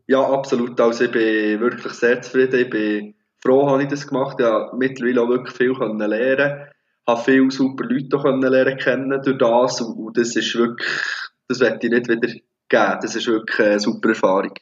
Ja, 0.06 0.20
absolut. 0.20 0.80
Also 0.80 1.04
ich 1.04 1.10
bin 1.10 1.60
wirklich 1.60 1.92
sehr 1.92 2.22
zufrieden. 2.22 2.60
Ich 2.60 2.70
bin 2.70 3.14
froh, 3.40 3.68
habe 3.68 3.82
ich 3.82 3.88
das 3.88 4.06
gemacht. 4.06 4.36
Ich 4.38 4.46
habe 4.46 4.76
mittlerweile 4.76 5.22
auch 5.22 5.28
wirklich 5.28 5.56
viel 5.56 5.72
lernen 5.72 6.68
Ich 7.06 7.12
habe 7.12 7.22
viele 7.22 7.50
super 7.50 7.84
Leute 7.84 8.18
können 8.18 8.42
lernen 8.42 8.78
kennen 8.78 9.20
durch 9.22 9.38
das 9.38 9.80
und, 9.80 9.96
und 9.96 10.16
das 10.16 10.36
ist 10.36 10.54
wirklich, 10.54 10.88
das 11.48 11.60
werde 11.60 11.78
ich 11.82 11.90
nicht 11.92 12.08
wieder 12.08 12.28
geben. 12.68 12.98
Das 13.02 13.16
ist 13.16 13.26
wirklich 13.26 13.66
eine 13.66 13.80
super 13.80 14.10
Erfahrung. 14.10 14.54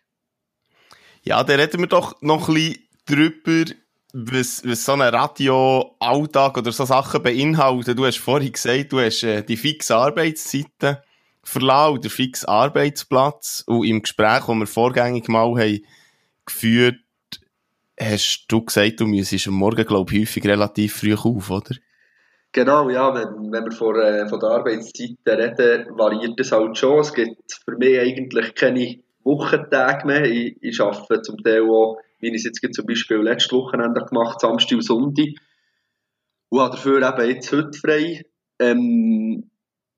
Ja, 1.22 1.42
dann 1.42 1.60
reden 1.60 1.80
wir 1.80 1.88
doch 1.88 2.20
noch 2.20 2.48
ein 2.48 2.54
bisschen 2.54 2.88
drüber, 3.06 3.72
was, 4.12 4.62
was 4.64 4.84
so 4.84 4.92
ein 4.92 5.00
Radio-Alltag 5.00 6.58
oder 6.58 6.70
so 6.70 6.84
Sachen 6.84 7.22
beinhaltet. 7.22 7.98
Du 7.98 8.06
hast 8.06 8.18
vorhin 8.18 8.52
gesagt, 8.52 8.92
du 8.92 9.00
hast 9.00 9.22
äh, 9.24 9.42
die 9.42 9.56
fixe 9.56 9.96
Arbeitszeiten 9.96 10.98
verlassen, 11.44 12.00
der 12.00 12.10
fixen 12.10 12.48
Arbeitsplatz. 12.48 13.64
Und 13.66 13.86
im 13.86 14.02
Gespräch, 14.02 14.46
das 14.46 14.48
wir 14.48 14.66
vorgängig 14.66 15.28
mal 15.28 15.50
haben 15.58 15.80
geführt, 16.46 16.96
hast 17.98 18.46
du 18.48 18.64
gesagt, 18.64 19.00
du 19.00 19.06
müsstest 19.06 19.48
am 19.48 19.54
Morgen, 19.54 19.86
glaube 19.86 20.12
ich, 20.12 20.22
häufig 20.22 20.44
relativ 20.46 20.96
früh 20.96 21.14
auf, 21.14 21.50
oder? 21.50 21.76
Genau, 22.52 22.88
ja, 22.88 23.12
wenn, 23.12 23.50
wenn 23.50 23.64
wir 23.64 23.72
von, 23.72 23.96
äh, 23.96 24.28
von 24.28 24.38
der 24.38 24.50
Arbeitszeit 24.50 25.16
reden, 25.26 25.98
variiert 25.98 26.38
es 26.38 26.52
halt 26.52 26.78
schon. 26.78 27.00
Es 27.00 27.12
gibt 27.12 27.52
für 27.64 27.76
mich 27.76 27.98
eigentlich 27.98 28.54
keine 28.54 29.00
Wochentage 29.24 30.06
mehr. 30.06 30.24
Ich, 30.24 30.56
ich 30.60 30.80
arbeite 30.80 31.22
zum 31.22 31.42
Teil 31.42 31.62
auch, 31.62 31.98
wie 32.20 32.28
ich 32.28 32.34
es 32.34 32.44
jetzt 32.44 32.74
zum 32.74 32.86
Beispiel 32.86 33.16
letztes 33.16 33.52
Wochenende 33.52 34.04
gemacht 34.04 34.40
Samstag 34.40 34.76
und 34.76 34.82
Sonntag. 34.82 35.26
Und 36.50 36.60
habe 36.60 36.76
dafür 36.76 37.08
eben 37.08 37.28
jetzt 37.28 37.52
heute 37.52 37.76
frei. 37.76 38.24
Ähm, 38.60 39.50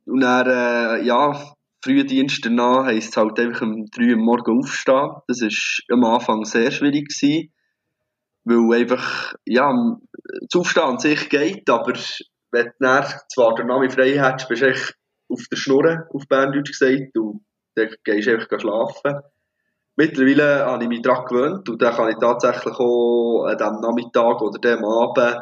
und 0.07 0.21
dann, 0.21 0.47
äh, 0.47 1.05
ja, 1.05 1.55
Frühdienst 1.85 2.45
danach 2.45 2.87
heisst 2.87 3.11
es 3.11 3.17
halt 3.17 3.39
einfach 3.39 3.63
um 3.63 3.87
3 3.87 4.15
Uhr 4.15 4.17
morgen 4.17 4.59
aufstehen. 4.59 5.11
Das 5.29 5.41
war 5.41 5.97
am 5.97 6.05
Anfang 6.05 6.45
sehr 6.45 6.71
schwierig 6.73 7.09
gewesen, 7.09 7.53
weil 8.45 8.81
einfach, 8.81 9.35
ja, 9.45 9.73
das 10.41 10.61
Aufstehen 10.61 10.85
an 10.85 10.99
sich 10.99 11.29
geht, 11.29 11.69
aber 11.71 11.93
wenn 12.51 12.67
du 12.67 12.73
dann 12.81 13.05
zwar 13.33 13.55
den 13.55 13.69
Namen 13.69 13.91
frei 13.91 14.19
hättest, 14.19 14.49
bist 14.49 14.63
du 14.63 14.67
echt 14.67 14.95
auf 15.29 15.43
der 15.51 15.57
Schnur, 15.57 16.09
auf 16.13 16.27
Berndeutsch 16.29 16.73
gesagt, 16.73 17.17
und 17.17 17.45
dann 17.75 17.91
gehst 18.05 18.27
du 18.27 18.33
einfach 18.33 18.61
schlafen. 18.61 19.21
Mittlerweile 19.97 20.67
habe 20.67 20.83
ich 20.83 20.89
mich 20.89 21.03
daran 21.03 21.25
gewöhnt 21.27 21.69
und 21.69 21.81
dann 21.81 21.95
kann 21.95 22.11
ich 22.11 22.17
tatsächlich 22.19 22.75
auch 22.75 23.45
an 23.45 23.57
diesem 23.57 23.81
Nachmittag 23.81 24.43
oder 24.43 24.59
dem 24.59 24.85
Abend 24.85 25.41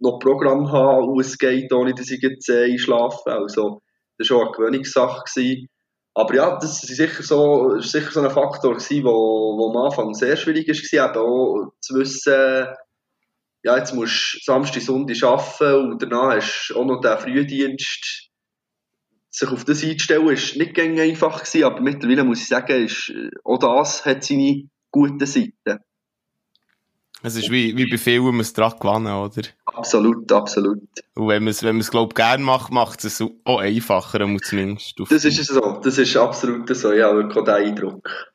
noch 0.00 0.18
Programm 0.18 0.72
haben, 0.72 1.06
wo 1.06 1.20
es 1.20 1.38
geht, 1.38 1.72
ohne 1.72 1.94
dass 1.94 2.10
ich 2.10 2.20
jetzt 2.20 2.50
einschlafe. 2.50 3.30
Also, 3.30 3.82
das 4.22 4.30
war 4.30 4.38
auch 4.38 4.46
eine 4.46 4.52
Gewöhnungssache. 4.52 5.66
Aber 6.14 6.34
ja, 6.34 6.58
das 6.58 6.82
ist 6.84 6.94
sicher 6.94 7.22
so, 7.22 7.80
sicher 7.80 8.10
so 8.10 8.20
ein 8.20 8.30
Faktor 8.30 8.74
gewesen, 8.74 9.04
wo, 9.04 9.56
wo 9.56 9.70
am 9.70 9.86
Anfang 9.86 10.12
sehr 10.14 10.36
schwierig 10.36 10.68
war, 10.68 11.08
eben 11.08 11.18
auch 11.18 11.72
zu 11.80 11.94
wissen, 11.94 12.66
ja, 13.64 13.76
jetzt 13.76 13.94
musst 13.94 14.34
du 14.34 14.38
Samstag, 14.42 14.82
Sonntag 14.82 15.22
arbeiten 15.22 15.92
und 15.92 16.02
danach 16.02 16.36
hast 16.36 16.68
du 16.68 16.76
auch 16.76 16.84
noch 16.84 17.00
den 17.00 17.18
Frühdienst. 17.18 18.28
Sich 19.30 19.48
auf 19.48 19.64
das 19.64 19.82
einzustellen, 19.82 20.28
ist 20.28 20.56
nicht 20.56 20.78
einfach 20.78 21.38
gewesen, 21.42 21.64
aber 21.64 21.80
mittlerweile 21.80 22.24
muss 22.24 22.42
ich 22.42 22.48
sagen, 22.48 22.84
ist, 22.84 23.10
auch 23.44 23.58
das 23.58 24.04
hat 24.04 24.24
seine 24.24 24.68
guten 24.90 25.24
Seiten. 25.24 25.78
Es 27.24 27.36
ist 27.36 27.50
wie, 27.50 27.76
wie 27.76 27.88
bei 27.88 27.98
Filmen, 27.98 28.32
man 28.32 28.40
es 28.40 28.52
dran 28.52 28.74
gewonnen, 28.80 29.12
oder? 29.12 29.42
Absolut, 29.64 30.30
absolut. 30.32 30.80
Und 31.14 31.28
wenn 31.28 31.44
man 31.44 31.50
es, 31.50 31.62
wenn 31.62 31.76
man 31.76 31.80
es, 31.80 31.90
glaub, 31.90 32.14
gern 32.14 32.42
macht, 32.42 32.72
macht 32.72 33.04
es 33.04 33.22
auch 33.44 33.60
einfacher, 33.60 34.18
zumindest. 34.42 34.94
Das 35.08 35.24
ist 35.24 35.38
es 35.38 35.46
so. 35.46 35.80
Das 35.82 35.98
ist 35.98 36.16
absolut 36.16 36.68
so. 36.74 36.92
Ja, 36.92 37.14
wirklich 37.14 37.38
auch 37.38 37.44
der 37.44 37.56
Eindruck. 37.56 38.32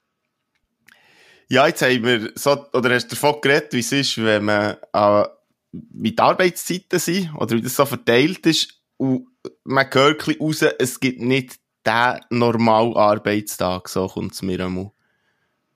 Ja, 1.50 1.68
jetzt 1.68 1.82
haben 1.82 2.04
wir 2.04 2.32
so, 2.36 2.66
oder 2.74 2.94
hast 2.94 3.08
du 3.08 3.16
davon 3.16 3.42
geredet, 3.42 3.74
wie 3.74 3.80
es 3.80 3.92
ist, 3.92 4.18
wenn 4.24 4.46
man, 4.46 4.78
äh, 4.94 5.24
wie 5.72 6.12
die 6.12 6.20
Arbeitszeiten 6.20 7.00
sind, 7.00 7.34
oder 7.36 7.56
wie 7.56 7.62
das 7.62 7.76
so 7.76 7.86
verteilt 7.86 8.46
ist. 8.46 8.82
Und 8.98 9.28
man 9.64 9.88
hört 9.92 10.28
ein 10.28 10.36
raus, 10.40 10.62
es 10.62 11.00
gibt 11.00 11.22
nicht 11.22 11.60
den 11.86 12.20
normalen 12.30 12.96
Arbeitstag, 12.96 13.88
so 13.90 14.08
kommt 14.08 14.34
es 14.34 14.42
mir 14.42 14.66
einmal 14.66 14.92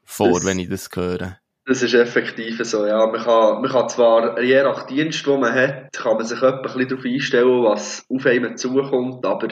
vor, 0.04 0.34
das, 0.34 0.46
wenn 0.46 0.60
ich 0.60 0.70
das 0.70 0.90
höre. 0.94 1.41
Das 1.66 1.84
ist 1.84 1.94
effektiv 1.94 2.60
so, 2.64 2.86
ja. 2.86 3.06
Man 3.06 3.22
kann, 3.22 3.62
man 3.62 3.70
kann 3.70 3.90
zwar, 3.90 4.42
je 4.42 4.64
nach 4.64 4.84
Dienst, 4.88 5.26
den 5.26 5.40
man 5.40 5.54
hat, 5.54 5.94
kann 5.94 6.18
man 6.18 6.26
sich 6.26 6.42
ein 6.42 6.62
darauf 6.64 7.06
einstellen, 7.06 7.64
was 7.64 8.06
auf 8.10 8.26
einen 8.26 8.58
zukommt, 8.58 9.24
aber 9.26 9.50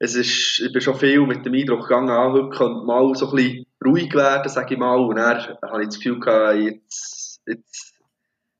es 0.00 0.14
ist, 0.14 0.60
ich 0.64 0.72
bin 0.72 0.80
schon 0.80 0.96
viel 0.96 1.20
mit 1.26 1.44
dem 1.44 1.54
Eindruck 1.54 1.82
gegangen, 1.82 2.10
ah, 2.10 2.32
heute 2.32 2.50
könnte 2.50 2.84
mal 2.84 3.14
so 3.14 3.30
ein 3.30 3.36
bisschen 3.36 3.66
ruhig 3.84 4.14
werden, 4.14 4.48
sage 4.48 4.74
ich 4.74 4.80
mal, 4.80 4.98
und 4.98 5.16
dann 5.16 5.56
habe 5.62 5.82
ich 5.82 5.88
das 5.88 5.98
Gefühl 5.98 6.20
gehabt, 6.20 6.58
jetzt, 6.58 7.40
jetzt 7.46 7.98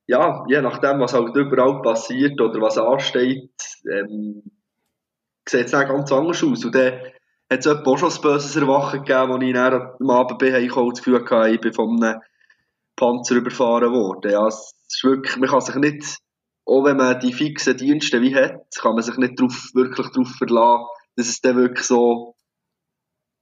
ja, 0.08 0.44
je 0.48 0.60
nachdem, 0.62 1.00
was 1.00 1.12
halt 1.12 1.36
überall 1.36 1.82
passiert 1.82 2.40
oder 2.40 2.60
was 2.60 2.78
ansteht, 2.78 3.50
ähm, 3.92 4.42
sieht 5.46 5.66
es 5.66 5.70
dann 5.70 5.86
ganz 5.86 6.10
anders 6.10 6.42
aus. 6.42 6.64
Und 6.64 6.74
dann 6.74 6.94
hat 7.50 7.60
es 7.60 7.66
auch 7.66 7.98
schon 7.98 8.10
ein 8.10 8.22
böses 8.22 8.56
Erwachen 8.56 9.04
gegeben, 9.04 9.32
als 9.32 9.44
ich 9.44 9.52
dann 9.52 9.90
am 10.00 10.10
Abend 10.10 10.38
bin, 10.38 10.54
ich 10.54 10.72
das 10.72 10.98
Gefühl 10.98 11.24
hatte, 11.24 11.50
ich 11.50 11.60
bin 11.60 11.74
von 11.74 12.02
einem 12.02 12.20
Panzer 12.98 13.36
überfahren 13.36 13.92
worden. 13.92 14.32
Ja, 14.32 14.46
es 14.46 14.74
ist 14.88 15.04
wirklich, 15.04 15.36
man 15.36 15.48
kann 15.48 15.60
sich 15.60 15.76
nicht, 15.76 16.18
auch 16.66 16.84
wenn 16.84 16.96
man 16.96 17.20
die 17.20 17.32
fixen 17.32 17.76
Dienste 17.76 18.20
wie 18.20 18.34
hat, 18.34 18.66
kann 18.76 18.94
man 18.94 19.02
sich 19.02 19.16
nicht 19.16 19.40
drauf, 19.40 19.70
wirklich 19.72 20.08
darauf 20.08 20.28
verlassen, 20.36 20.86
dass 21.16 21.28
es 21.28 21.40
dann 21.40 21.56
wirklich 21.56 21.86
so 21.86 22.34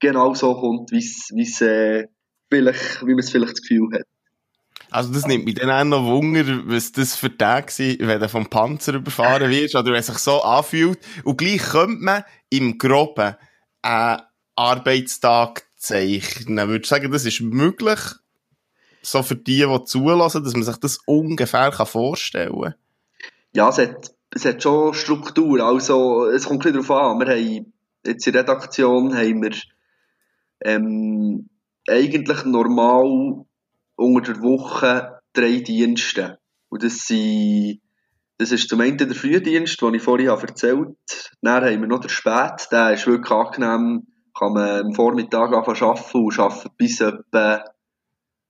genau 0.00 0.34
so 0.34 0.54
kommt, 0.54 0.92
wie 0.92 0.98
es, 1.42 1.60
äh, 1.60 2.06
vielleicht, 2.50 3.02
wie 3.02 3.14
man 3.14 3.20
es 3.20 3.30
vielleicht 3.30 3.54
das 3.54 3.62
Gefühl 3.62 3.88
hat. 3.94 4.04
Also 4.90 5.12
das 5.12 5.26
nimmt 5.26 5.46
mich 5.46 5.56
dann 5.56 5.70
auch 5.70 5.84
noch 5.84 6.06
Wunder, 6.06 6.44
was 6.66 6.92
das 6.92 7.16
für 7.16 7.36
Tage 7.36 7.72
sind, 7.72 8.06
wenn 8.06 8.20
du 8.20 8.28
vom 8.28 8.46
Panzer 8.46 8.94
überfahren 8.94 9.50
wirst 9.50 9.74
oder 9.74 9.92
wenn 9.92 10.00
es 10.00 10.06
sich 10.06 10.18
so 10.18 10.42
anfühlt. 10.42 11.00
Und 11.24 11.38
gleich 11.38 11.62
könnte 11.62 12.04
man 12.04 12.24
im 12.50 12.78
Groben 12.78 13.34
einen 13.82 14.22
Arbeitstag 14.54 15.66
zeichnen. 15.76 16.68
Würdest 16.68 16.90
du 16.90 16.94
sagen, 16.94 17.10
das 17.10 17.24
ist 17.24 17.40
möglich? 17.40 17.98
So 19.06 19.22
für 19.22 19.36
die, 19.36 19.64
die 19.64 19.84
zulassen, 19.84 20.42
dass 20.42 20.54
man 20.54 20.64
sich 20.64 20.76
das 20.78 20.98
ungefähr 21.06 21.70
vorstellen 21.72 22.60
kann? 22.60 22.74
Ja, 23.54 23.68
es 23.68 23.78
hat, 23.78 24.12
es 24.34 24.44
hat 24.44 24.60
schon 24.60 24.94
Struktur. 24.94 25.60
Also, 25.60 26.26
es 26.26 26.46
kommt 26.46 26.66
ein 26.66 26.72
darauf 26.72 26.90
an. 26.90 27.20
Wir 27.20 27.28
haben, 27.28 27.72
jetzt 28.04 28.26
in 28.26 28.32
der 28.32 28.42
Redaktion 28.42 29.16
haben 29.16 29.42
wir, 29.44 29.52
ähm, 30.60 31.48
eigentlich 31.88 32.44
normal 32.46 33.44
unter 33.94 34.32
der 34.32 34.42
Woche 34.42 35.20
drei 35.32 35.60
Dienste. 35.60 36.40
Und 36.68 36.82
das 36.82 37.06
sind, 37.06 37.80
das 38.38 38.50
ist 38.50 38.68
zum 38.68 38.80
einen 38.80 38.98
der 38.98 39.14
Frühdienst, 39.14 39.80
den 39.80 39.94
ich 39.94 40.02
vorhin 40.02 40.26
erzählt 40.26 40.78
habe. 40.78 40.96
Dann 41.42 41.64
haben 41.64 41.80
wir 41.80 41.86
noch 41.86 42.00
den 42.00 42.10
Spät, 42.10 42.66
der 42.72 42.94
ist 42.94 43.06
wirklich 43.06 43.30
angenehm, 43.30 44.08
kann 44.36 44.52
man 44.52 44.86
am 44.86 44.94
Vormittag 44.94 45.54
anfangen 45.54 45.76
zu 45.76 45.84
arbeiten 45.86 46.18
und 46.18 46.38
arbeitet 46.40 46.76
bis 46.76 47.00
etwa 47.00 47.62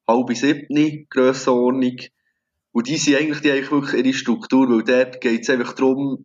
halb 0.08 0.36
sieben, 0.36 1.06
Grössenordnung. 1.10 1.96
Und 2.72 2.88
die 2.88 2.96
sind 2.96 3.16
eigentlich, 3.16 3.40
die 3.40 3.50
eigentlich 3.50 3.70
wirklich 3.70 4.04
ihre 4.04 4.14
Struktur, 4.14 4.68
weil 4.68 4.84
dort 4.84 5.20
geht 5.20 5.42
es 5.42 5.50
einfach 5.50 5.72
darum, 5.72 6.25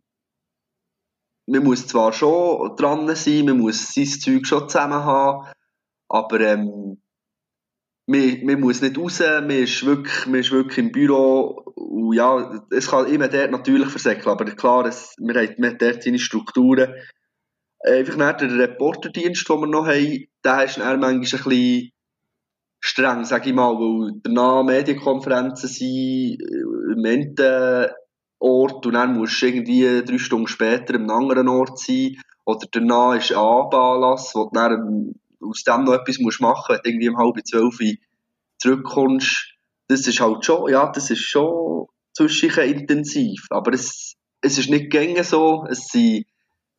man 1.46 1.64
muss 1.64 1.86
zwar 1.86 2.12
schon 2.12 2.76
dran 2.76 3.14
sein, 3.16 3.46
man 3.46 3.58
muss 3.58 3.92
sein 3.94 4.06
Zeug 4.06 4.46
schon 4.46 4.68
zusammen 4.68 5.04
haben, 5.04 5.48
aber 6.08 6.40
ähm, 6.40 7.00
man, 8.06 8.44
man 8.44 8.60
muss 8.60 8.82
nicht 8.82 8.98
raus, 8.98 9.20
man 9.20 9.50
ist, 9.50 9.84
wirklich, 9.84 10.26
man 10.26 10.40
ist 10.40 10.52
wirklich 10.52 10.78
im 10.78 10.92
Büro 10.92 11.62
und 11.74 12.14
ja, 12.14 12.60
es 12.70 12.88
kann 12.88 13.06
immer 13.06 13.28
dort 13.28 13.50
natürlich 13.50 13.88
versäckeln, 13.88 14.28
aber 14.28 14.44
klar, 14.44 14.86
es, 14.86 15.14
man, 15.18 15.36
hat, 15.36 15.58
man 15.58 15.70
hat 15.70 15.82
dort 15.82 16.02
seine 16.02 16.18
Strukturen. 16.18 16.94
Einfach 17.80 18.16
nach 18.16 18.36
der 18.36 18.56
Reporterdienst, 18.56 19.48
den 19.48 19.60
wir 19.60 19.66
noch 19.66 19.86
haben, 19.86 20.26
der 20.44 20.64
ist 20.64 20.78
dann 20.78 21.00
manchmal 21.00 21.14
ein 21.14 21.20
bisschen 21.20 21.91
streng, 22.82 23.24
sage 23.24 23.50
ich 23.50 23.54
mal, 23.54 23.74
weil 23.74 24.20
danach 24.22 24.64
Medienkonferenzen 24.64 25.68
sind, 25.68 26.42
äh, 27.40 27.84
im 27.84 27.86
Ort 28.38 28.84
und 28.84 28.94
dann 28.94 29.16
musst 29.16 29.40
du 29.40 29.46
irgendwie 29.46 30.02
drei 30.04 30.18
Stunden 30.18 30.48
später 30.48 30.94
einem 30.94 31.08
anderen 31.08 31.48
Ort 31.48 31.78
sein 31.78 32.16
oder 32.44 32.66
danach 32.70 33.14
ist 33.14 33.30
ein 33.30 33.38
Abendanlass, 33.38 34.34
wo 34.34 34.44
du 34.44 34.50
dann 34.52 35.14
aus 35.40 35.62
dem 35.62 35.84
noch 35.84 35.94
etwas 35.94 36.18
musst 36.18 36.40
machen 36.40 36.74
musst, 36.74 36.84
wenn 36.84 36.98
du 36.98 37.06
irgendwie 37.06 37.08
um 37.08 37.18
halb 37.18 37.46
zwölf 37.46 37.78
zurückkommst, 38.58 39.54
das 39.88 40.06
ist 40.06 40.20
halt 40.20 40.44
schon, 40.44 40.70
ja, 40.70 40.90
das 40.90 41.10
ist 41.10 41.22
schon 41.22 41.86
zwischen 42.14 42.50
intensiv. 42.50 43.46
Aber 43.50 43.72
es, 43.72 44.16
es 44.40 44.58
ist 44.58 44.70
nicht 44.70 44.90
gängig 44.90 45.24
so, 45.24 45.66
es, 45.68 45.86
sind, 45.86 46.26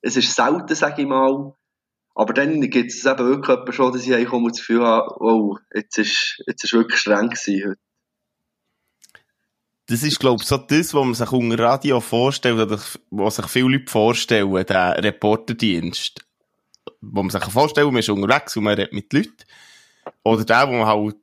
es 0.01 0.17
ist 0.17 0.35
selten, 0.35 0.75
sage 0.75 1.03
ich 1.03 1.07
mal. 1.07 1.53
Aber 2.15 2.33
dann 2.33 2.61
gibt 2.69 2.91
es 2.91 3.05
eben 3.05 3.27
wirklich 3.27 3.75
schon, 3.75 3.91
dass 3.91 4.05
ich 4.05 4.13
eigentlich 4.13 4.29
das 4.29 4.57
Gefühl 4.59 4.83
habe, 4.83 5.15
oh, 5.19 5.57
jetzt 5.73 5.97
ist, 5.97 6.43
jetzt 6.45 6.63
ist 6.63 6.73
wirklich 6.73 6.99
streng 6.99 7.29
gewesen 7.29 7.69
heute. 7.69 7.79
Das 9.87 10.03
ist, 10.03 10.19
glaube 10.19 10.41
ich, 10.41 10.47
so 10.47 10.57
das, 10.57 10.93
was 10.93 11.03
man 11.03 11.13
sich 11.13 11.31
unter 11.31 11.59
Radio 11.59 11.99
vorstellt, 11.99 12.59
oder 12.59 12.79
was 13.09 13.35
sich 13.35 13.47
viele 13.47 13.69
Leute 13.69 13.91
vorstellen, 13.91 14.65
der 14.65 15.03
Reporterdienst 15.03 16.23
wo 17.03 17.21
man 17.21 17.29
sich 17.29 17.43
vorstellen 17.43 17.87
kann, 17.87 17.93
man 17.93 17.99
ist 17.99 18.09
unterwegs 18.09 18.57
und 18.57 18.63
man 18.63 18.75
redet 18.75 18.93
mit 18.93 19.11
Leuten. 19.13 19.35
Oder 20.23 20.45
der, 20.45 20.67
wo 20.67 20.71
man 20.73 20.87
halt 20.87 21.15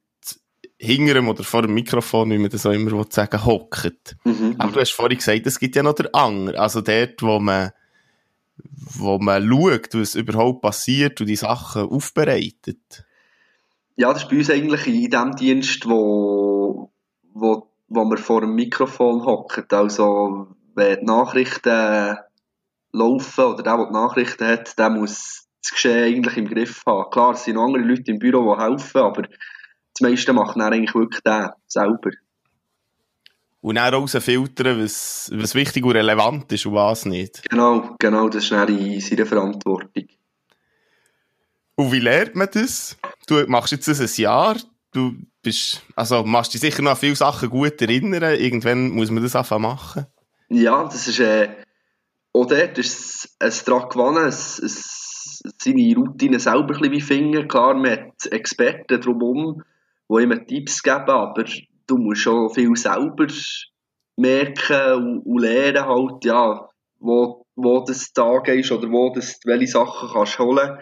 hinter 0.78 1.16
ihm 1.16 1.28
oder 1.28 1.44
vor 1.44 1.62
dem 1.62 1.74
Mikrofon, 1.74 2.30
wie 2.30 2.38
man 2.38 2.50
das 2.50 2.64
auch 2.64 2.72
immer 2.72 3.04
sagen 3.10 3.44
hockt. 3.44 4.16
Mhm. 4.24 4.56
Aber 4.58 4.72
du 4.72 4.80
hast 4.80 4.92
vorhin 4.92 5.18
gesagt, 5.18 5.46
es 5.46 5.58
gibt 5.58 5.76
ja 5.76 5.82
noch 5.82 5.94
der 5.94 6.14
Anger. 6.14 6.58
Also 6.58 6.80
dort, 6.80 7.22
wo 7.22 7.38
man, 7.38 7.70
wo 8.98 9.18
man 9.18 9.48
schaut, 9.48 9.94
was 9.94 10.14
überhaupt 10.14 10.62
passiert 10.62 11.20
und 11.20 11.26
die 11.26 11.36
Sachen 11.36 11.82
aufbereitet. 11.82 13.04
Ja, 13.96 14.12
das 14.12 14.22
ist 14.22 14.30
bei 14.30 14.36
uns 14.36 14.50
eigentlich 14.50 14.86
in 14.86 15.10
dem 15.10 15.36
Dienst, 15.36 15.86
wo, 15.88 16.90
wo, 17.34 17.66
wo 17.88 18.04
wir 18.04 18.16
vor 18.16 18.40
dem 18.40 18.54
Mikrofon 18.54 19.24
hocken. 19.24 19.66
Also, 19.70 20.48
wenn 20.74 21.00
die 21.00 21.04
Nachrichten 21.04 22.16
laufen 22.92 23.44
oder 23.44 23.62
der, 23.62 23.76
der 23.76 23.86
die 23.86 23.92
Nachrichten 23.92 24.46
hat, 24.46 24.78
der 24.78 24.90
muss 24.90 25.46
das 25.62 25.72
Geschehen 25.72 26.04
eigentlich 26.04 26.36
im 26.36 26.48
Griff 26.48 26.82
haben. 26.86 27.10
Klar, 27.10 27.34
es 27.34 27.44
sind 27.44 27.54
noch 27.54 27.66
andere 27.66 27.84
Leute 27.84 28.10
im 28.10 28.18
Büro, 28.18 28.54
die 28.54 28.62
helfen, 28.62 29.00
aber 29.00 29.22
das 29.22 30.00
meiste 30.00 30.32
macht 30.32 30.56
dann 30.56 30.72
eigentlich 30.72 30.94
wirklich 30.94 31.22
der 31.22 31.56
selber. 31.66 32.10
Und 33.62 33.74
dann 33.74 33.92
rausfiltern, 33.92 34.82
was, 34.82 35.30
was 35.34 35.54
wichtig 35.54 35.84
und 35.84 35.92
relevant 35.92 36.50
ist 36.52 36.64
und 36.64 36.74
was 36.74 37.04
nicht. 37.04 37.42
Genau, 37.48 37.94
genau, 37.98 38.28
das 38.28 38.44
ist 38.44 38.52
dann 38.52 38.68
in 38.68 39.00
seiner 39.00 39.26
Verantwortung. 39.26 40.06
Und 41.74 41.92
wie 41.92 42.00
lernt 42.00 42.36
man 42.36 42.48
das? 42.52 42.96
Du 43.26 43.44
machst 43.46 43.72
jetzt 43.72 43.88
das 43.88 44.00
ein 44.00 44.22
Jahr, 44.22 44.56
du 44.92 45.14
bist, 45.42 45.82
also 45.94 46.24
machst 46.24 46.54
dich 46.54 46.60
sicher 46.60 46.82
noch 46.82 46.92
an 46.92 46.96
viele 46.96 47.16
Sachen 47.16 47.50
gut 47.50 47.80
erinnern, 47.80 48.34
irgendwann 48.34 48.90
muss 48.90 49.10
man 49.10 49.22
das 49.22 49.36
einfach 49.36 49.58
machen. 49.58 50.06
Ja, 50.48 50.84
das 50.84 51.06
ist, 51.06 51.20
äh, 51.20 51.50
auch 52.32 52.46
dort 52.46 52.78
ist 52.78 53.36
es 53.38 53.64
daran 53.64 53.88
gewonnen, 53.88 54.26
es, 54.26 54.58
es 54.58 55.00
seine 55.58 55.94
Routine 55.94 56.38
selber 56.38 56.74
ein 56.74 56.90
bisschen 56.90 57.00
finden. 57.00 57.48
Klar, 57.48 57.74
man 57.74 57.92
hat 57.92 58.26
Experten 58.30 59.00
drumherum, 59.00 59.62
die 60.08 60.22
ihm 60.22 60.46
Tipps 60.46 60.82
geben, 60.82 61.08
aber 61.08 61.44
du 61.90 61.98
musst 61.98 62.22
schon 62.22 62.50
viel 62.50 62.74
selber 62.76 63.26
merken 64.16 64.92
und, 64.94 65.18
und 65.26 65.40
lernen 65.40 65.84
halt, 65.84 66.24
ja, 66.24 66.68
wo, 66.98 67.46
wo 67.56 67.84
das 67.84 68.12
Tag 68.12 68.48
ist 68.48 68.70
oder 68.70 68.90
wo 68.90 69.12
das, 69.12 69.40
welche 69.44 69.66
Sachen 69.66 70.08
kannst 70.12 70.38
holen. 70.38 70.78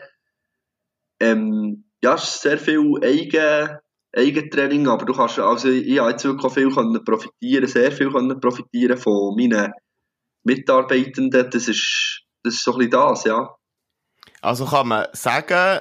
Ähm, 1.21 1.85
ja, 2.03 2.15
es 2.15 2.25
ist 2.25 2.43
sehr 2.43 2.59
viel 2.59 2.95
Eigen, 3.03 3.79
Eigentraining, 4.15 4.89
aber 4.89 5.05
du 5.05 5.13
kannst, 5.13 5.39
also 5.39 5.69
ich 5.69 5.99
habe 5.99 6.11
jetzt 6.11 6.25
wirklich 6.25 6.53
viel 6.53 6.71
können 6.71 7.05
profitieren, 7.05 7.67
sehr 7.67 7.93
viel 7.93 8.11
können 8.11 8.41
profitieren 8.41 8.97
von 8.97 9.35
meinen 9.37 9.73
Mitarbeitenden, 10.45 11.51
das 11.51 11.69
ist, 11.69 12.23
das 12.43 12.55
ist 12.55 12.65
so 12.65 12.73
ein 12.73 12.79
bisschen 12.79 12.91
das, 12.93 13.25
ja. 13.25 13.55
Also 14.41 14.67
kann 14.67 14.89
man 14.89 15.07
sagen, 15.13 15.81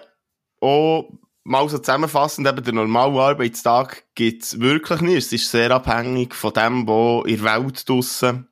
auch 0.62 1.10
mal 1.48 1.68
so 1.70 1.78
zusammenfassend, 1.78 2.48
eben 2.48 2.64
der 2.64 2.74
normale 2.74 3.20
Arbeitstag 3.22 4.04
gibt 4.16 4.44
es 4.44 4.60
wirklich 4.60 5.02
nicht. 5.02 5.18
Es 5.18 5.34
ist 5.34 5.50
sehr 5.50 5.72
abhängig 5.72 6.36
von 6.36 6.54
dem, 6.54 6.88
was 6.88 7.26
in 7.26 7.42
der 7.42 7.64
Welt 7.64 7.88
draussen 7.88 8.48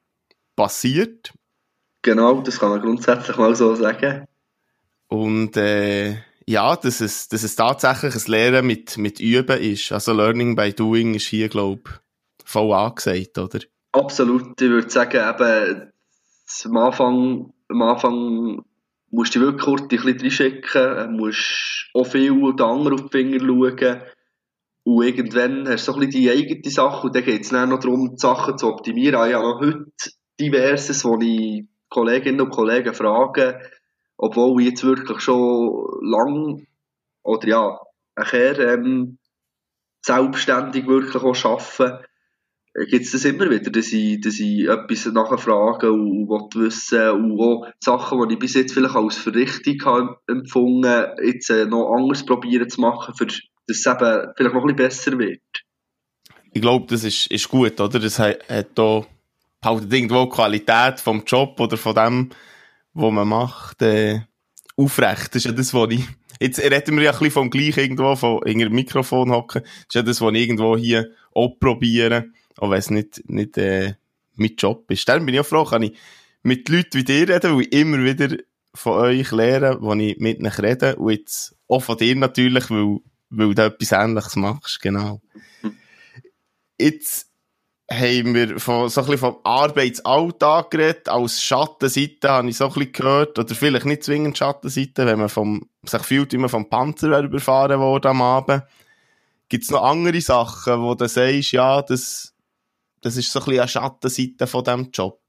passiert. 0.56 1.34
Genau, 2.02 2.42
das 2.42 2.60
kann 2.60 2.70
man 2.70 2.82
grundsätzlich 2.82 3.36
mal 3.38 3.56
so 3.56 3.76
sagen. 3.76 4.26
Und 5.08 5.58
äh, 5.58 6.18
ja, 6.48 6.76
dass 6.76 7.02
es, 7.02 7.28
dass 7.28 7.44
es 7.44 7.56
tatsächlich 7.56 8.16
ein 8.16 8.32
Lehren 8.32 8.66
mit, 8.66 8.98
mit 8.98 9.20
Üben 9.20 9.60
ist. 9.60 9.92
Also 9.92 10.14
Learning 10.14 10.56
by 10.56 10.72
Doing 10.72 11.16
ist 11.16 11.28
hier, 11.28 11.50
glaube 11.50 11.82
ich, 11.86 11.92
voll 12.46 12.74
angesagt, 12.74 13.38
oder? 13.38 13.60
Absolut. 13.92 14.62
Ich 14.62 14.70
würde 14.70 14.90
sagen, 14.90 15.18
eben, 15.18 15.92
am 16.66 16.78
Anfang, 16.78 17.54
am 17.70 17.82
Anfang 17.82 18.66
musst 19.16 19.34
dich 19.34 19.42
wirklich 19.42 19.64
kurz 19.66 19.82
ein 19.82 19.88
bisschen 19.88 20.20
reinschicken, 20.20 21.16
musst 21.16 21.90
auch 21.94 22.06
viel 22.06 22.32
den 22.32 22.62
anderen 22.62 22.94
auf 22.94 23.10
die 23.10 23.18
Finger 23.18 23.40
schauen. 23.40 24.02
Und 24.84 25.04
irgendwann 25.04 25.68
hast 25.68 25.88
du 25.88 25.94
so 25.94 25.98
ein 25.98 26.08
bisschen 26.08 26.22
die 26.22 26.30
eigene 26.30 26.70
Sache 26.70 27.08
und 27.08 27.16
dann 27.16 27.24
geht 27.24 27.42
es 27.42 27.50
dann 27.50 27.70
noch 27.70 27.80
darum, 27.80 28.12
die 28.12 28.18
Sachen 28.18 28.58
zu 28.58 28.68
optimieren. 28.68 29.28
Ich 29.28 29.34
habe 29.34 29.44
noch 29.44 29.60
heute 29.62 29.86
diverses, 30.40 31.04
wo 31.06 31.18
ich 31.20 31.66
Kolleginnen 31.90 32.42
und 32.42 32.52
Kollegen 32.52 32.94
fragen, 32.94 33.56
obwohl 34.18 34.62
ich 34.62 34.70
jetzt 34.70 34.84
wirklich 34.84 35.22
schon 35.22 35.88
lang 36.02 36.68
oder 37.24 37.48
ja, 37.48 37.80
nachher 38.16 38.60
ähm, 38.60 39.18
selbstständig 40.06 40.88
wirklich 40.88 41.24
auch 41.24 41.46
arbeite, 41.46 42.06
gibt 42.76 43.06
es 43.06 43.12
das 43.12 43.26
immer 43.26 43.50
wieder, 43.50 43.72
dass 43.72 43.92
ich, 43.94 44.20
dass 44.20 44.40
ich 44.40 44.68
etwas 44.68 45.06
nachfrage 45.06 45.92
und, 45.92 46.28
und 46.28 46.56
wissen 46.56 47.10
und 47.10 47.40
auch 47.40 47.68
Sachen, 47.80 48.28
die 48.28 48.34
ich 48.34 48.40
bis 48.40 48.54
jetzt 48.56 48.74
vielleicht 48.74 48.96
als 48.96 49.16
für 49.16 49.34
richtig 49.34 49.86
habe 49.86 50.18
empfunden, 50.28 51.06
jetzt 51.24 51.50
äh, 51.50 51.66
noch 51.66 51.94
anders 51.96 52.26
probieren 52.26 52.70
zu 52.70 52.82
machen, 52.82 53.16
für, 53.16 53.28
dass 53.28 53.42
es 53.68 53.86
eben 53.86 54.28
vielleicht 54.36 54.56
noch 54.56 54.66
ein 54.66 54.76
bisschen 54.76 54.76
besser 54.76 55.18
wird. 55.18 55.42
Ich 56.52 56.62
glaube, 56.62 56.86
das 56.90 57.04
ist, 57.06 57.28
ist 57.28 57.48
gut, 57.48 57.80
oder? 57.80 58.00
Das 58.00 58.20
hat, 58.20 58.40
halt 58.50 59.94
irgendwo 59.94 60.26
die 60.26 60.30
Qualität 60.30 61.00
vom 61.00 61.24
Job 61.26 61.60
oder 61.60 61.78
von 61.78 61.96
dem, 61.96 62.30
was 62.94 63.12
man 63.12 63.28
macht, 63.28 63.82
äh, 63.82 64.22
aufrecht. 64.76 65.30
Das 65.30 65.38
ist 65.38 65.46
ja 65.46 65.52
das, 65.54 65.74
was 65.74 65.92
ich, 65.92 66.06
jetzt 66.42 66.60
reden 66.60 66.98
wir 66.98 67.04
ja 67.04 67.12
ein 67.12 67.18
bisschen 67.18 67.32
vom 67.32 67.50
gleichen 67.50 67.80
irgendwo, 67.80 68.16
von 68.16 68.40
irgendeinem 68.46 68.76
Mikrofon 68.76 69.32
hocken. 69.32 69.64
Das 69.64 69.72
ist 69.88 69.96
ja 69.96 70.02
das, 70.02 70.22
was 70.22 70.34
ich 70.34 70.42
irgendwo 70.42 70.78
hier 70.78 71.10
auch 71.34 71.58
probiere 71.60 72.26
auch 72.58 72.70
wenn 72.70 72.80
es 72.80 72.90
nicht, 72.90 73.30
nicht 73.30 73.58
äh, 73.58 73.96
mein 74.36 74.56
Job 74.58 74.90
ist. 74.92 75.08
Dann 75.08 75.26
bin 75.26 75.36
ich 75.36 75.42
auch 75.42 75.46
froh, 75.46 75.66
kann 75.66 75.84
ich 75.84 75.98
mit 76.44 76.70
Leuten 76.70 76.94
wie 76.94 77.04
dir 77.04 77.28
reden, 77.28 77.56
weil 77.56 77.62
ich 77.62 77.74
immer 77.74 78.04
wieder 78.04 78.38
von 78.74 78.94
euch 78.94 79.32
lerne, 79.32 79.78
wo 79.82 79.94
ich 79.94 80.18
mit 80.18 80.40
ihnen 80.40 80.52
rede 80.52 80.96
und 80.98 81.12
jetzt 81.12 81.56
auch 81.68 81.82
von 81.82 81.98
dir 81.98 82.16
natürlich, 82.16 82.70
weil, 82.70 83.00
weil 83.30 83.56
du 83.56 83.66
etwas 83.66 83.92
Ähnliches 83.92 84.36
machst, 84.36 84.82
genau. 84.82 85.22
Jetzt 86.78 87.32
haben 87.90 88.34
wir 88.34 88.60
von, 88.60 88.90
so 88.90 89.02
ein 89.02 89.06
bisschen 89.06 89.20
vom 89.20 89.38
Arbeitsalltag 89.44 90.72
geredet, 90.72 91.10
als 91.10 91.44
Schattenseite 91.44 92.30
habe 92.30 92.50
ich 92.50 92.58
so 92.58 92.66
ein 92.66 92.74
bisschen 92.74 92.92
gehört, 92.92 93.40
oder 93.40 93.56
vielleicht 93.56 93.86
nicht 93.86 94.04
zwingend 94.04 94.38
Schattenseite, 94.38 95.06
wenn 95.06 95.20
man 95.20 95.30
vom, 95.30 95.70
sich 95.84 96.02
fühlt, 96.02 96.34
wie 96.34 96.38
man 96.38 96.50
vom 96.50 96.70
Panzer 96.70 97.20
überfahren 97.20 97.80
wurde 97.80 98.10
am 98.10 98.22
Abend. 98.22 98.64
Gibt 99.50 99.64
es 99.64 99.70
noch 99.70 99.84
andere 99.84 100.20
Sachen, 100.22 100.82
wo 100.82 100.96
du 100.96 101.08
sagst, 101.08 101.52
ja, 101.52 101.82
das, 101.82 102.35
das 103.06 103.18
ist 103.18 103.32
so 103.32 103.38
ein 103.40 103.46
bisschen 103.46 103.60
eine 103.60 103.68
Schattenseite 103.68 104.48
von 104.48 104.64
diesem 104.64 104.90
Job. 104.92 105.22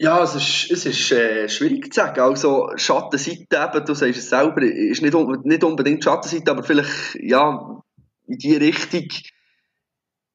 Ja, 0.00 0.22
es 0.22 0.34
ist, 0.34 0.70
es 0.70 0.86
ist 0.86 1.12
äh, 1.12 1.46
schwierig 1.46 1.92
zu 1.92 2.00
sagen. 2.00 2.20
Also, 2.20 2.70
Schattenseite 2.76 3.44
eben, 3.50 3.84
du 3.84 3.92
sagst 3.92 4.18
es 4.18 4.30
selber, 4.30 4.62
ist 4.62 5.02
nicht, 5.02 5.14
nicht 5.44 5.62
unbedingt 5.62 6.02
Schattenseite, 6.02 6.50
aber 6.50 6.62
vielleicht, 6.62 7.16
ja, 7.20 7.82
in 8.26 8.38
die 8.38 8.56
Richtung, 8.56 9.08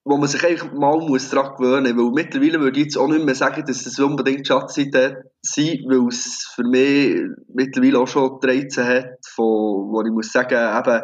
wo 0.03 0.17
man 0.17 0.27
sich 0.27 0.45
eigentlich 0.45 0.71
mal 0.73 0.99
muss 0.99 1.31
daran 1.31 1.55
gewöhnen 1.55 1.95
muss. 1.95 2.05
Weil 2.05 2.23
mittlerweile 2.25 2.59
würde 2.59 2.79
ich 2.79 2.85
jetzt 2.85 2.97
auch 2.97 3.07
nicht 3.07 3.25
mehr 3.25 3.33
sagen, 3.33 3.65
dass 3.65 3.83
es 3.83 3.97
unbedingt 3.99 4.45
Schattenseite 4.45 5.31
sein, 5.41 5.79
weil 5.87 6.07
es 6.09 6.51
für 6.53 6.63
mich 6.63 7.23
mittlerweile 7.51 7.99
auch 7.99 8.07
schon 8.07 8.39
13 8.39 8.85
hat, 8.85 9.17
von, 9.33 9.45
wo 9.45 10.03
ich 10.05 10.11
muss 10.11 10.31
sagen, 10.31 10.53
eben, 10.53 11.01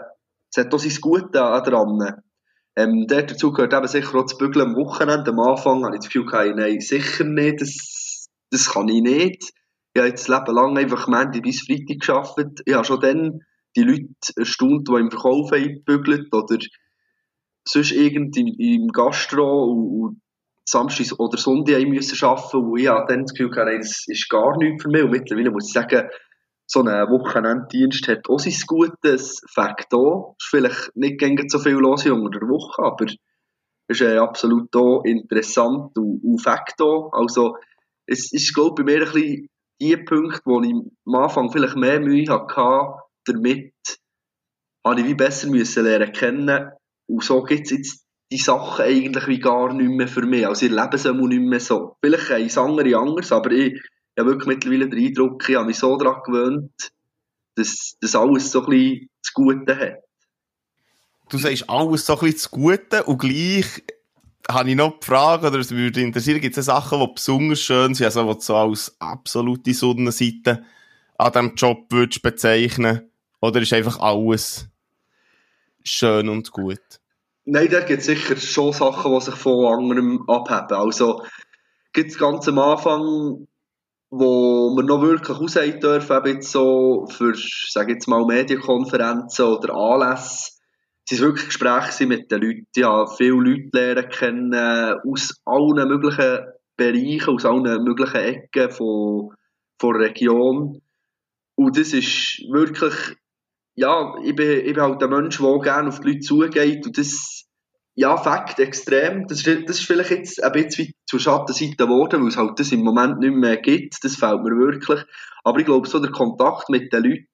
es 0.52 0.64
hat 0.64 0.72
auch 0.72 0.80
sein 0.80 0.98
Gute 1.02 1.30
dran. 1.32 2.22
Ähm, 2.80 3.08
dazu 3.08 3.52
gehört 3.52 3.74
eben 3.74 3.88
sicher 3.88 4.16
auch 4.16 4.24
das 4.24 4.38
Bügeln 4.38 4.70
am 4.70 4.76
Wochenende. 4.78 5.32
Am 5.32 5.40
Anfang 5.42 5.84
habe 5.84 5.96
ich 5.96 6.00
das 6.00 6.10
Gefühl, 6.10 6.26
gehabt, 6.26 6.56
nein, 6.56 6.80
sicher 6.80 7.26
nicht, 7.26 7.60
das, 7.60 8.30
das 8.52 8.70
kann 8.70 8.88
ich 8.88 9.02
nicht. 9.02 9.52
Ich 9.94 10.00
habe 10.00 10.08
jetzt 10.08 10.30
das 10.30 10.40
Leben 10.40 10.56
lang 10.56 10.78
einfach 10.78 11.10
Montag 11.10 11.42
bis 11.42 11.64
Freitag 11.64 12.00
gearbeitet. 12.00 12.62
Ich 12.66 12.74
habe 12.74 12.86
schon 12.86 13.02
dann 13.02 13.40
die 13.76 13.84
Leute 13.84 14.34
erstaunt, 14.38 14.88
die 14.88 14.94
im 14.94 15.12
Verkauf 15.12 15.50
bügelt 15.50 16.34
oder 16.34 16.58
sonst 17.68 17.92
irgendwie 17.92 18.76
im 18.76 18.88
Gastro 18.94 19.74
und, 19.74 20.02
und 20.02 20.22
Samstag 20.64 21.20
oder 21.20 21.38
Sonntag 21.38 21.86
müssen 21.86 22.24
arbeiten 22.26 22.58
und 22.58 22.80
ich 22.80 22.86
dann 22.86 23.26
das 23.26 23.34
Gefühl, 23.34 23.52
nein, 23.58 23.80
das 23.80 24.06
ist 24.08 24.30
gar 24.30 24.56
nichts 24.58 24.84
für 24.84 24.90
mich. 24.90 25.04
Und 25.04 25.12
mittlerweile 25.12 25.52
muss 25.52 25.68
ich 25.68 25.74
sagen, 25.74 26.08
so 26.72 26.82
ein 26.82 27.10
Wochenenddienst 27.10 28.08
hat 28.08 28.30
auch 28.30 28.40
sein 28.40 28.54
gutes 28.68 29.42
Fakt 29.52 29.92
auch. 29.94 30.36
Ist 30.40 30.50
vielleicht 30.50 30.96
nicht 30.96 31.20
gegen 31.20 31.50
so 31.50 31.58
viel 31.58 31.74
los 31.74 32.06
unter 32.06 32.40
der 32.40 32.48
Woche, 32.48 32.84
aber 32.84 33.06
ist 33.88 34.02
äh, 34.02 34.18
absolut 34.18 34.76
auch 34.76 35.04
interessant 35.04 35.98
und, 35.98 36.22
und 36.24 36.40
Fakt. 36.40 36.80
Also, 36.80 37.58
es 38.06 38.32
ist, 38.32 38.54
glaube 38.54 38.82
ich, 38.82 38.86
bei 38.86 38.94
mir 38.94 39.08
ein 39.08 39.12
bisschen 39.12 39.48
die 39.82 39.98
Punkte, 39.98 40.42
wo 40.46 40.62
ich 40.62 40.72
am 40.72 41.16
Anfang 41.16 41.52
vielleicht 41.52 41.76
mehr 41.76 42.00
Mühe 42.00 42.28
hatte, 42.30 43.02
damit 43.26 43.74
habe 44.86 45.02
ich 45.02 45.08
wie 45.08 45.16
besser 45.16 45.50
müssen 45.50 45.86
lernen 45.86 46.12
kennen. 46.12 46.70
Und 47.08 47.24
so 47.24 47.42
gibt 47.42 47.66
es 47.66 47.72
jetzt 47.72 48.06
die 48.32 48.38
Sachen 48.38 48.86
eigentlich 48.86 49.28
wie 49.28 49.40
gar 49.40 49.74
nicht 49.74 49.90
mehr 49.90 50.08
für 50.08 50.22
mich. 50.22 50.46
Also, 50.46 50.68
ihr 50.68 50.76
Leben 50.76 50.98
soll 51.00 51.16
nicht 51.16 51.42
mehr 51.42 51.60
so. 51.60 51.96
Vielleicht 52.04 52.30
es 52.30 52.60
andere 52.60 52.96
anders, 52.96 53.32
aber 53.32 53.50
ich, 53.50 53.82
ich 54.20 54.22
habe 54.22 54.32
wirklich 54.32 54.48
mittlerweile 54.48 54.90
den 54.90 55.00
Eindruck, 55.00 55.48
ich 55.48 55.56
habe 55.56 55.66
mich 55.66 55.78
so 55.78 55.96
daran 55.96 56.22
gewöhnt, 56.26 56.92
dass 57.56 57.96
das 58.02 58.16
alles 58.16 58.52
so 58.52 58.66
ein 58.66 58.70
bisschen 58.70 59.10
das 59.24 59.34
Gute 59.34 59.80
hat. 59.80 60.04
Du 61.30 61.38
sagst 61.38 61.70
alles 61.70 62.06
so 62.06 62.14
ein 62.16 62.20
bisschen 62.20 62.36
das 62.36 62.52
Gute 62.52 63.04
und 63.06 63.18
gleich 63.18 63.82
habe 64.52 64.72
ich 64.72 64.76
noch 64.76 65.00
die 65.00 65.06
Frage, 65.06 65.48
oder 65.48 65.60
es 65.60 65.72
würde 65.72 66.02
interessieren, 66.02 66.42
gibt 66.42 66.58
es 66.58 66.66
Sachen, 66.66 67.00
die 67.00 67.14
besonders 67.16 67.62
schön 67.62 67.94
sind, 67.94 68.08
also 68.08 68.34
die 68.34 68.42
so 68.42 68.56
als 68.58 68.94
absolute 69.00 69.74
Sonnenseite 69.74 70.66
an 71.18 71.32
diesem 71.32 71.56
Job 71.56 71.86
würdest 71.90 72.22
bezeichnen 72.22 73.10
oder 73.40 73.62
ist 73.62 73.72
einfach 73.72 74.02
alles 74.02 74.68
schön 75.82 76.28
und 76.28 76.52
gut? 76.52 76.82
Nein, 77.46 77.70
da 77.70 77.80
gibt 77.80 78.02
es 78.02 78.08
sicher 78.08 78.36
schon 78.36 78.74
Sachen, 78.74 79.14
die 79.14 79.22
sich 79.22 79.36
von 79.36 79.66
anderem 79.66 80.30
abheben. 80.30 80.78
Also, 80.78 81.24
gibt 81.94 82.12
es 82.12 82.18
ganz 82.18 82.50
am 82.50 82.60
Anfang 82.60 83.48
wo 84.12 84.76
wir 84.76 84.84
noch 84.84 85.02
wirklich 85.02 85.38
aussagen 85.38 85.80
dürfen, 85.80 86.18
eben 86.18 86.36
jetzt 86.36 86.52
so 86.52 87.08
für, 87.10 87.34
sage 87.70 87.94
jetzt 87.94 88.08
mal, 88.08 88.26
Medienkonferenzen 88.26 89.46
oder 89.46 89.76
Anlässe, 89.76 90.52
es 91.12 91.20
waren 91.20 91.30
wirklich 91.30 91.48
Gespräche 91.48 92.06
mit 92.06 92.32
den 92.32 92.42
Leuten. 92.42 92.86
Habe 92.86 93.12
viele 93.16 93.32
Leute 93.32 93.70
lernen 93.74 94.10
kennen, 94.10 94.54
aus 94.54 95.42
allen 95.46 95.88
möglichen 95.88 96.46
Bereichen, 96.78 97.34
aus 97.34 97.46
allen 97.46 97.84
möglichen 97.84 98.16
Ecken 98.16 98.72
von, 98.72 99.34
von 99.80 99.94
der 99.94 100.10
Region. 100.10 100.82
Und 101.56 101.78
das 101.78 101.94
ist 101.94 102.42
wirklich, 102.52 102.94
ja, 103.76 104.16
ich 104.24 104.36
bin, 104.36 104.66
ich 104.66 104.74
bin 104.74 104.84
halt 104.84 105.02
ein 105.04 105.10
Mensch, 105.10 105.40
der 105.40 105.60
gerne 105.60 105.90
auf 105.90 106.00
die 106.00 106.10
Leute 106.10 106.20
zugeht 106.20 106.86
und 106.86 106.98
das 106.98 107.49
ja, 108.00 108.16
Fakt, 108.16 108.60
extrem. 108.60 109.28
Das 109.28 109.46
ist, 109.46 109.68
das 109.68 109.80
ist 109.80 109.86
vielleicht 109.86 110.12
jetzt 110.12 110.42
ein 110.42 110.54
bisschen 110.54 110.94
zur 111.06 111.20
Schattenseite 111.20 111.76
geworden, 111.76 112.22
weil 112.22 112.30
es 112.30 112.38
halt 112.38 112.58
das 112.58 112.72
im 112.72 112.80
Moment 112.80 113.20
nicht 113.20 113.36
mehr 113.36 113.58
gibt. 113.58 113.98
Das 114.02 114.16
fehlt 114.16 114.42
mir 114.42 114.58
wirklich. 114.58 115.04
Aber 115.44 115.60
ich 115.60 115.66
glaube, 115.66 115.86
so 115.86 116.00
der 116.00 116.10
Kontakt 116.10 116.70
mit 116.70 116.94
den 116.94 117.04
Leuten 117.04 117.28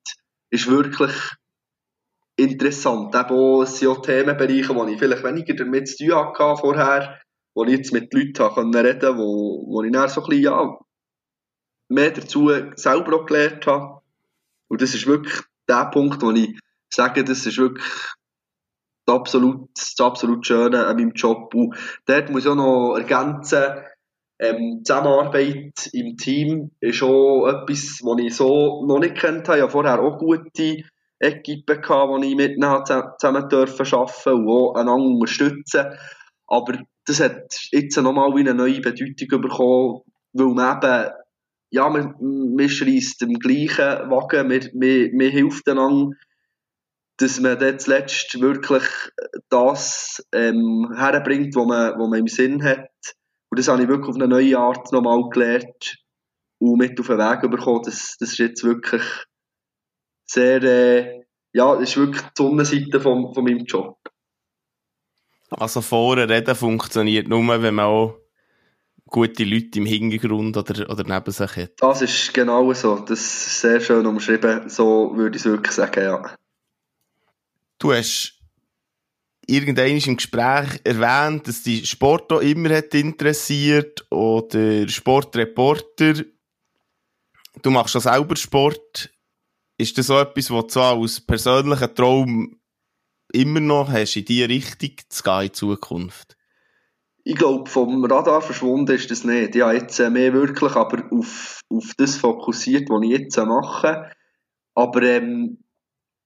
ist 0.49 0.67
wirklich 0.67 1.11
interessant. 2.35 3.13
Eben 3.13 3.29
auch, 3.29 3.61
es 3.61 3.77
sind 3.77 3.89
auch 3.89 4.01
Themenbereiche, 4.01 4.73
wo 4.73 4.87
ich 4.87 4.97
vielleicht 4.97 5.23
weniger 5.23 5.53
damit 5.53 5.87
zu 5.87 6.03
tun 6.03 6.15
hatte 6.15 6.59
vorher, 6.59 7.21
wo 7.53 7.63
ich 7.65 7.77
jetzt 7.77 7.93
mit 7.93 8.11
Leuten 8.11 8.41
reden 8.41 8.71
konnte, 8.71 9.17
wo, 9.19 9.67
wo 9.67 9.83
ich 9.83 9.91
dann 9.91 10.09
so 10.09 10.23
ein 10.23 10.29
bisschen, 10.29 10.45
ja, 10.45 10.79
mehr 11.89 12.09
dazu 12.09 12.49
selber 12.75 13.17
auch 13.17 13.25
gelernt 13.27 13.67
habe. 13.67 14.01
Und 14.67 14.81
das 14.81 14.95
ist 14.95 15.05
wirklich 15.05 15.43
der 15.69 15.91
Punkt, 15.91 16.23
wo 16.23 16.31
ich 16.31 16.57
sage, 16.89 17.23
das 17.23 17.45
ist 17.45 17.59
wirklich 17.59 17.85
das 19.05 19.15
absolut, 19.15 19.69
das 19.75 19.95
absolut 19.99 20.45
Schöne 20.45 20.85
an 20.85 20.97
meinem 20.97 21.11
Job. 21.11 21.53
Und 21.53 21.75
dort 22.05 22.29
muss 22.29 22.45
ich 22.45 22.51
auch 22.51 22.55
noch 22.55 22.95
ergänzen, 22.95 23.83
ähm, 24.37 24.81
Zusammenarbeit 24.83 25.89
im 25.93 26.17
Team 26.17 26.71
ist 26.81 27.01
auch 27.03 27.47
etwas, 27.47 28.01
was 28.03 28.21
ich 28.21 28.35
so 28.35 28.85
noch 28.85 28.99
nicht 28.99 29.15
kennt 29.15 29.47
habe. 29.47 29.59
Ich 29.59 29.63
hatte 29.63 29.71
vorher 29.71 30.01
auch 30.01 30.17
gute 30.17 30.83
gehabt, 31.19 32.23
die 32.23 32.29
ich 32.29 32.35
mit 32.35 32.55
zusammen 32.59 33.43
arbeiten 33.43 34.33
und 34.33 34.49
auch 34.49 34.75
einander 34.75 35.07
unterstützen. 35.07 35.85
Aber 36.47 36.77
das 37.05 37.19
hat 37.21 37.57
jetzt 37.71 37.97
nochmal 37.97 38.33
eine 38.33 38.53
neue 38.53 38.81
Bedeutung 38.81 39.41
bekommen, 39.41 40.01
weil 40.33 40.47
man 40.47 40.77
eben, 40.77 41.11
ja, 41.71 41.89
man, 41.89 42.15
man 42.55 42.69
schreist 42.69 43.21
im 43.21 43.39
gleichen 43.39 44.09
Wagen, 44.09 44.47
man, 44.47 44.69
man, 44.73 45.15
man 45.15 45.29
hilft 45.29 45.67
einander 45.69 46.15
dass 47.17 47.39
man 47.39 47.57
dort 47.57 47.81
zuletzt 47.81 48.39
wirklich 48.41 48.83
das 49.49 50.25
ähm, 50.33 50.93
herbringt, 50.95 51.55
was 51.55 51.65
man, 51.65 51.99
was 51.99 52.09
man 52.09 52.19
im 52.19 52.27
Sinn 52.27 52.63
hat. 52.63 52.89
Und 53.49 53.59
das 53.59 53.67
habe 53.67 53.83
ich 53.83 53.87
wirklich 53.87 54.09
auf 54.09 54.15
eine 54.15 54.27
neue 54.27 54.57
Art 54.57 54.91
nochmal 54.91 55.29
gelernt 55.29 55.97
und 56.59 56.77
mit 56.77 56.99
auf 56.99 57.07
den 57.07 57.17
Weg 57.17 57.49
bekommen. 57.49 57.83
Das, 57.85 58.17
das 58.19 58.31
ist 58.31 58.37
jetzt 58.39 58.63
wirklich 58.63 59.03
sehr, 60.25 60.61
äh, 60.63 61.21
ja, 61.53 61.73
das 61.75 61.89
ist 61.89 61.97
wirklich 61.97 62.21
die 62.21 62.31
Sonnenseite 62.35 62.99
von, 62.99 63.33
von 63.33 63.43
meinem 63.43 63.65
Job. 63.65 63.97
Also 65.51 65.81
vorher 65.81 66.27
reden 66.27 66.55
funktioniert 66.55 67.27
nur, 67.27 67.47
wenn 67.61 67.75
man 67.75 67.85
auch 67.85 68.17
gute 69.05 69.43
Leute 69.43 69.79
im 69.79 69.85
Hintergrund 69.85 70.57
oder, 70.57 70.89
oder 70.89 71.03
neben 71.03 71.31
sich 71.31 71.55
hat. 71.55 71.73
Das 71.77 72.01
ist 72.01 72.33
genau 72.33 72.73
so. 72.73 72.99
Das 72.99 73.19
ist 73.19 73.61
sehr 73.61 73.79
schön 73.79 74.05
umschrieben. 74.05 74.67
So 74.67 75.15
würde 75.15 75.37
ich 75.37 75.45
es 75.45 75.49
wirklich 75.49 75.73
sagen, 75.73 76.03
ja. 76.03 76.35
Du 77.79 77.93
hast 77.93 78.35
irgendwann 79.47 79.97
im 79.97 80.17
Gespräch 80.17 80.79
erwähnt, 80.83 81.47
dass 81.47 81.63
die 81.63 81.85
Sport 81.85 82.31
auch 82.31 82.41
immer 82.41 82.75
hat 82.75 82.93
interessiert 82.93 84.05
oder 84.11 84.87
Sportreporter. 84.87 86.13
du 87.61 87.71
machst 87.71 87.93
schon 87.93 88.01
selber 88.01 88.35
Sport. 88.35 89.11
Ist 89.77 89.97
das 89.97 90.07
so 90.07 90.17
etwas, 90.17 90.49
was 90.51 90.73
du 90.73 90.79
als 90.79 91.21
persönlichen 91.21 91.95
Traum 91.95 92.59
immer 93.33 93.59
noch 93.59 93.91
hast, 93.91 94.15
in 94.15 94.25
diese 94.25 94.49
Richtung 94.49 94.91
zu 95.09 95.23
gehen 95.23 95.43
in 95.43 95.53
Zukunft? 95.53 96.37
Ich 97.23 97.35
glaube, 97.35 97.69
vom 97.69 98.05
Radar 98.05 98.41
verschwunden 98.41 98.95
ist 98.95 99.09
das 99.09 99.23
nicht. 99.23 99.55
Ja, 99.55 99.73
jetzt 99.73 99.99
äh, 99.99 100.11
mehr 100.11 100.31
wirklich 100.33 100.75
aber 100.75 101.03
auf, 101.11 101.59
auf 101.69 101.91
das 101.97 102.17
fokussiert, 102.17 102.89
was 102.89 103.03
ich 103.03 103.09
jetzt 103.09 103.37
mache. 103.37 104.11
Aber 104.75 105.01
ähm, 105.01 105.64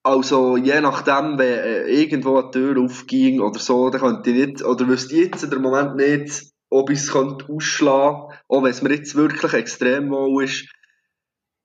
also 0.03 0.57
je 0.57 0.81
nachdem, 0.81 1.37
wenn 1.37 1.59
äh, 1.59 1.87
irgendwo 1.87 2.37
eine 2.37 2.51
Tür 2.51 2.81
aufging 2.81 3.41
oder 3.41 3.59
so, 3.59 3.89
dann 3.89 4.01
könnte 4.01 4.31
ich 4.31 4.47
nicht, 4.47 4.63
oder 4.63 4.87
wüsste 4.87 5.15
ich 5.15 5.25
jetzt 5.25 5.43
in 5.43 5.49
dem 5.49 5.61
Moment 5.61 5.95
nicht, 5.95 6.51
ob 6.69 6.89
ich 6.89 6.99
es 6.99 7.13
ausschlagen 7.13 8.29
könnte, 8.29 8.43
auch 8.47 8.63
wenn 8.63 8.71
es 8.71 8.81
mir 8.81 8.93
jetzt 8.93 9.15
wirklich 9.15 9.53
extrem 9.53 10.09
wohl 10.09 10.43
ist. 10.43 10.71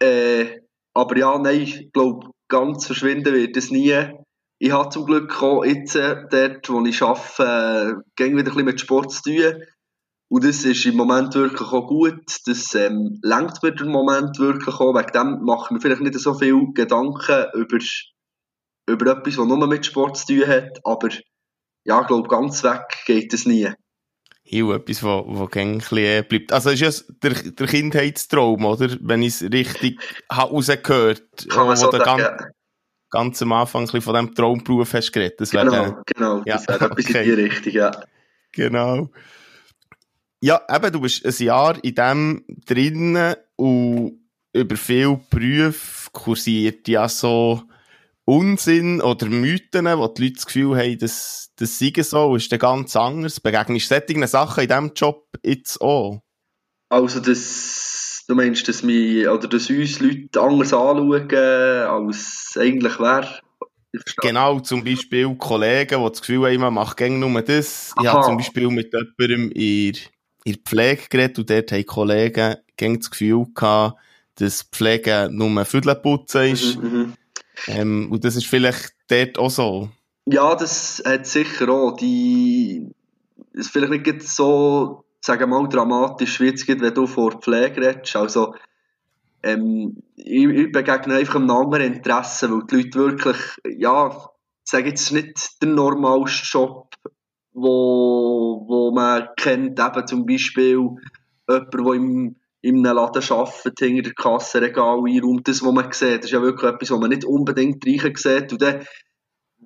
Äh, 0.01 0.61
aber 0.95 1.17
ja, 1.17 1.39
nein, 1.39 1.61
ich 1.61 1.93
glaube, 1.93 2.31
ganz 2.49 2.87
verschwinden 2.87 3.35
wird 3.35 3.57
es 3.57 3.71
nie 3.71 4.15
ich 4.59 4.73
habe 4.73 4.89
zum 4.89 5.05
Glück 5.05 5.43
auch 5.43 5.65
jetzt, 5.65 5.95
äh, 5.97 6.25
dort, 6.31 6.71
wo 6.71 6.83
ich 6.87 7.03
arbeite, 7.03 8.03
äh, 8.19 8.25
wieder 8.25 8.39
ein 8.39 8.45
bisschen 8.45 8.65
mit 8.65 8.81
Sport 8.81 9.13
zu 9.13 9.23
tun. 9.25 9.63
Und 10.29 10.45
das 10.45 10.65
ist 10.65 10.87
im 10.87 10.97
Moment 10.97 11.35
wirklich 11.35 11.69
auch 11.71 11.87
gut. 11.87 12.25
Das 12.47 12.75
ähm, 12.75 13.19
lenkt 13.23 13.63
mir 13.63 13.79
im 13.79 13.89
Moment 13.89 14.39
wirklich 14.39 14.75
auch. 14.77 14.95
Wegen 14.95 15.13
dem 15.13 15.45
mache 15.45 15.67
ich 15.67 15.71
mir 15.73 15.81
vielleicht 15.81 16.01
nicht 16.01 16.19
so 16.19 16.35
viel 16.35 16.73
Gedanken 16.73 17.47
über, 17.55 17.79
über 18.87 19.13
etwas, 19.13 19.39
was 19.39 19.47
nur 19.47 19.67
mit 19.67 19.87
Sport 19.87 20.17
zu 20.17 20.27
tun 20.27 20.47
hat. 20.47 20.81
Aber 20.85 21.09
ja, 21.85 22.01
ich 22.01 22.07
glaube, 22.07 22.29
ganz 22.29 22.63
weg 22.65 22.83
geht 23.07 23.33
es 23.33 23.47
nie. 23.47 23.71
Hier 24.43 24.69
etwas, 24.71 25.03
was 25.03 25.25
wo, 25.27 25.39
wo 25.39 25.47
gängig 25.47 25.89
bleibt. 25.89 26.53
Also 26.53 26.71
ist 26.71 26.83
es 26.83 27.07
der, 27.23 27.33
der 27.33 27.67
Kindheitstraum, 27.67 28.65
oder? 28.65 28.97
Wenn 29.01 29.23
ich 29.23 29.41
es 29.41 29.43
richtig 29.43 29.99
rausgehört 30.31 31.47
habe. 31.51 31.67
Kann 31.67 31.77
so 31.77 31.91
sagen, 31.91 32.53
ganz 33.11 33.41
am 33.41 33.53
Anfang 33.53 33.87
von 33.87 34.01
diesem 34.01 34.35
Traumberuf 34.35 34.93
hast 34.93 35.13
geredet. 35.13 35.41
Das 35.41 35.51
genau, 35.51 35.71
der, 35.71 36.03
genau. 36.07 36.43
Ja, 36.45 36.57
das 36.57 36.69
wäre 36.69 36.85
etwas 36.85 37.07
okay. 37.07 37.19
in 37.19 37.37
die 37.37 37.43
Richtung, 37.43 37.73
ja. 37.73 38.05
Genau. 38.53 39.11
Ja, 40.41 40.61
eben, 40.69 40.93
du 40.93 41.01
bist 41.01 41.25
ein 41.25 41.47
Jahr 41.47 41.83
in 41.83 41.95
dem 41.95 42.45
drinnen 42.67 43.37
und 43.57 44.19
über 44.53 44.77
viele 44.77 45.21
Berufe 45.31 46.11
kursiert 46.13 46.87
ja 46.87 47.09
so 47.09 47.63
Unsinn 48.25 49.01
oder 49.03 49.27
Mythen, 49.27 49.87
wo 49.87 50.09
die 50.09 50.23
Leute 50.23 50.35
das 50.35 50.47
Gefühl 50.47 50.77
haben, 50.77 50.99
dass 50.99 51.51
das 51.57 51.79
sei 51.79 51.93
so, 51.99 52.37
ist 52.37 52.51
dann 52.51 52.59
ganz 52.59 52.97
anders. 52.97 53.41
Begegnest 53.41 53.91
du 53.91 53.95
solchen 53.95 54.27
Sachen 54.27 54.63
in 54.63 54.69
diesem 54.69 54.93
Job 54.95 55.27
jetzt 55.43 55.81
auch? 55.81 56.23
Also 56.89 57.21
das 57.21 58.05
Du 58.27 58.35
meinst, 58.35 58.67
dass, 58.69 58.83
mich, 58.83 59.29
oder 59.29 59.47
dass 59.47 59.69
uns 59.69 60.01
Leute 60.01 60.41
anders 60.41 60.73
anschauen, 60.73 61.31
als 61.31 62.57
eigentlich 62.59 62.99
wäre? 62.99 63.41
Genau, 64.23 64.61
zum 64.61 64.83
Beispiel 64.83 65.35
Kollegen, 65.37 66.03
die 66.03 66.09
das 66.11 66.21
Gefühl 66.21 66.47
haben, 66.47 66.61
man 66.61 66.75
macht 66.75 66.97
gerne 66.97 67.19
nur 67.19 67.43
das. 67.43 67.93
Aha. 67.97 68.03
Ich 68.03 68.09
habe 68.09 68.25
zum 68.25 68.37
Beispiel 68.39 68.69
mit 68.69 68.93
jemandem 68.93 69.53
in, 69.53 69.97
in 70.45 70.57
Pflege 70.65 71.03
geredet 71.11 71.39
und 71.39 71.51
dort 71.51 71.71
haben 71.71 71.87
Kollegen 71.87 72.57
gerne 72.77 72.99
das 72.99 73.11
Gefühl 73.11 73.45
gehabt, 73.55 73.99
dass 74.37 74.63
Pflege 74.63 75.29
nur 75.31 75.65
Viertelputzen 75.65 76.53
ist. 76.53 76.77
Mhm, 76.77 76.83
mhm, 76.83 77.13
ähm, 77.67 78.11
und 78.11 78.25
das 78.25 78.37
ist 78.37 78.47
vielleicht 78.47 78.95
dort 79.09 79.39
auch 79.39 79.51
so. 79.51 79.91
Ja, 80.27 80.55
das 80.55 81.03
hat 81.05 81.27
sicher 81.27 81.69
auch. 81.69 81.97
Die, 81.97 82.91
ist 83.53 83.71
vielleicht 83.71 84.07
nicht 84.07 84.23
so 84.23 85.05
sagen 85.25 85.51
mal, 85.51 85.69
dramatisch 85.69 86.39
wird 86.41 86.57
es, 86.57 86.69
wenn 86.69 86.95
du 86.95 87.07
vor 87.07 87.41
Pflege 87.41 87.81
redest. 87.81 88.15
Also, 88.17 88.55
ähm, 89.43 90.03
ich, 90.17 90.45
ich 90.45 90.73
begegne 90.73 91.15
einfach 91.15 91.37
einem 91.37 91.51
anderen 91.51 91.95
Interesse, 91.95 92.51
weil 92.51 92.67
die 92.67 92.77
Leute 92.77 92.99
wirklich, 92.99 93.37
ja, 93.79 94.09
ich 94.09 94.71
sage 94.71 94.89
jetzt 94.89 95.13
nicht 95.13 95.63
der 95.63 95.71
normalste 95.71 96.47
Job, 96.47 96.95
wo, 97.53 98.65
wo 98.67 98.91
man 98.91 99.29
kennt, 99.37 99.79
eben 99.79 100.07
zum 100.07 100.27
Beispiel 100.27 100.79
jemand, 101.49 101.75
der 101.75 101.95
im, 101.95 102.37
in 102.65 102.87
einem 102.87 102.97
Laden 102.97 103.23
arbeitet, 103.31 103.79
hinter 103.79 104.03
der 104.03 104.15
Kasse 104.15 104.61
Regal 104.61 104.99
einräumt, 105.07 105.47
das, 105.47 105.63
was 105.63 105.73
man 105.73 105.93
sieht, 105.93 106.19
das 106.19 106.25
ist 106.27 106.33
ja 106.33 106.43
wirklich 106.43 106.71
etwas, 106.71 106.91
was 106.91 106.99
man 106.99 107.11
nicht 107.11 107.25
unbedingt 107.25 107.87
reichen 107.87 108.15
sieht. 108.17 108.53
Und 108.53 108.63
dann 108.63 108.87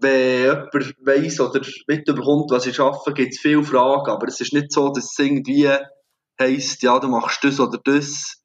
wenn 0.00 0.42
jemand 0.42 0.94
weiss 1.00 1.40
oder 1.40 1.61
mitbekommt, 1.87 2.50
was 2.50 2.66
ich 2.66 2.78
arbeite, 2.78 3.14
gibt 3.14 3.34
es 3.34 3.40
viele 3.40 3.64
Fragen. 3.64 4.11
Aber 4.11 4.28
es 4.28 4.40
ist 4.40 4.52
nicht 4.52 4.72
so, 4.72 4.90
dass 4.90 5.12
es 5.12 5.18
irgendwie 5.18 5.70
heisst, 6.40 6.82
ja, 6.82 6.98
du 6.98 7.08
machst 7.08 7.42
das 7.44 7.61
oder 7.61 7.78
das. 7.82 8.42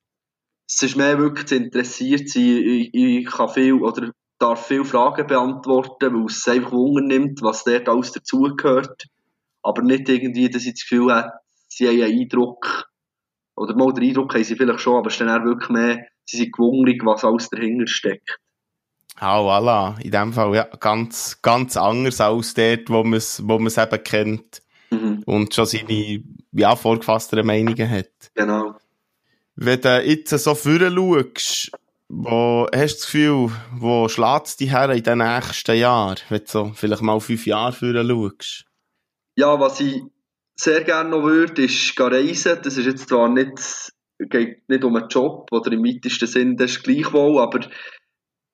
Es 0.68 0.82
ist 0.82 0.96
mehr 0.96 1.20
wirklich 1.20 1.48
zu 1.48 1.56
interessiert 1.56 2.30
sein. 2.30 2.44
Ich, 2.44 2.90
ich 2.94 3.26
kann 3.26 3.50
viel 3.50 3.74
oder 3.74 4.12
darf 4.40 4.68
viele 4.68 4.86
Fragen 4.86 5.28
beantworten, 5.28 6.14
weil 6.14 6.26
es 6.26 6.48
einfach 6.48 6.72
Wunder 6.72 7.02
nimmt, 7.02 7.42
was 7.42 7.64
dort 7.64 7.88
alles 7.88 8.12
dazugehört. 8.12 9.06
Aber 9.62 9.82
nicht 9.82 10.10
irgendwie, 10.10 10.50
dass 10.50 10.66
ich 10.66 10.74
das 10.74 10.82
Gefühl 10.82 11.14
habe, 11.14 11.32
sie 11.68 11.88
haben 11.88 12.02
einen 12.02 12.22
Eindruck, 12.22 12.90
oder 13.56 13.76
mal 13.76 13.94
den 13.94 14.04
Eindruck 14.04 14.34
haben 14.34 14.44
sie 14.44 14.56
vielleicht 14.56 14.80
schon, 14.80 14.98
aber 14.98 15.08
es 15.08 15.14
ist 15.14 15.22
dann 15.22 15.30
auch 15.30 15.46
wirklich 15.46 15.70
mehr, 15.70 16.06
sie 16.26 16.38
sind 16.38 16.54
gewundert, 16.54 17.06
was 17.06 17.24
alles 17.24 17.50
dahinter 17.50 17.88
steckt. 17.88 18.40
Ah, 19.18 19.40
voilà. 19.40 20.00
In 20.02 20.12
dem 20.12 20.34
Fall, 20.34 20.56
ja, 20.56 20.64
ganz, 20.80 21.40
ganz 21.42 21.78
anders 21.78 22.20
als 22.20 22.54
dort, 22.54 22.90
wo 22.90 23.04
man 23.04 23.14
es 23.14 23.48
wo 23.48 23.60
man's 23.60 23.78
eben 23.78 24.04
kennt. 24.04 24.62
Mhm. 24.90 25.24
Und 25.26 25.54
schon 25.54 25.66
seine, 25.66 26.24
ja, 26.52 26.76
vorgefassten 26.76 27.46
Meinungen 27.46 27.90
hat. 27.90 28.32
Genau. 28.34 28.76
Wenn 29.56 29.82
du 29.82 30.02
jetzt 30.02 30.32
so 30.32 30.56
vorher 30.56 30.92
schaust, 30.92 31.72
wo 32.10 32.68
hast 32.74 32.94
du 32.94 32.98
das 32.98 33.06
Gefühl, 33.06 33.52
wo 33.76 34.08
schlägt 34.08 34.48
es 34.48 34.58
dich 34.58 34.72
her 34.72 34.90
in 34.90 35.04
den 35.04 35.20
nächsten 35.20 35.78
Jahren? 35.78 36.18
Wenn 36.30 36.40
du 36.40 36.46
so 36.48 36.72
vielleicht 36.76 37.02
mal 37.02 37.20
fünf 37.20 37.46
Jahre 37.46 37.72
vorher 37.72 38.06
schaust? 38.06 38.66
Ja, 39.36 39.60
was 39.60 39.80
ich 39.80 40.04
sehr 40.64 40.84
gerne 40.84 41.10
noch 41.10 41.24
würde, 41.24 41.64
ist 41.64 42.00
reisen. 42.00 42.60
Das 42.64 42.78
ist 42.78 42.86
jetzt 42.86 43.10
zwar 43.10 43.30
nicht, 43.30 43.92
geht 44.20 44.68
nicht 44.70 44.84
um 44.84 44.96
einen 44.96 45.10
Job, 45.10 45.50
oder 45.52 45.72
im 45.72 45.84
weitesten 45.84 46.28
Sinn, 46.28 46.58
das 46.58 46.72
ist 46.72 46.84
gleichwohl, 46.84 47.40
aber 47.40 47.68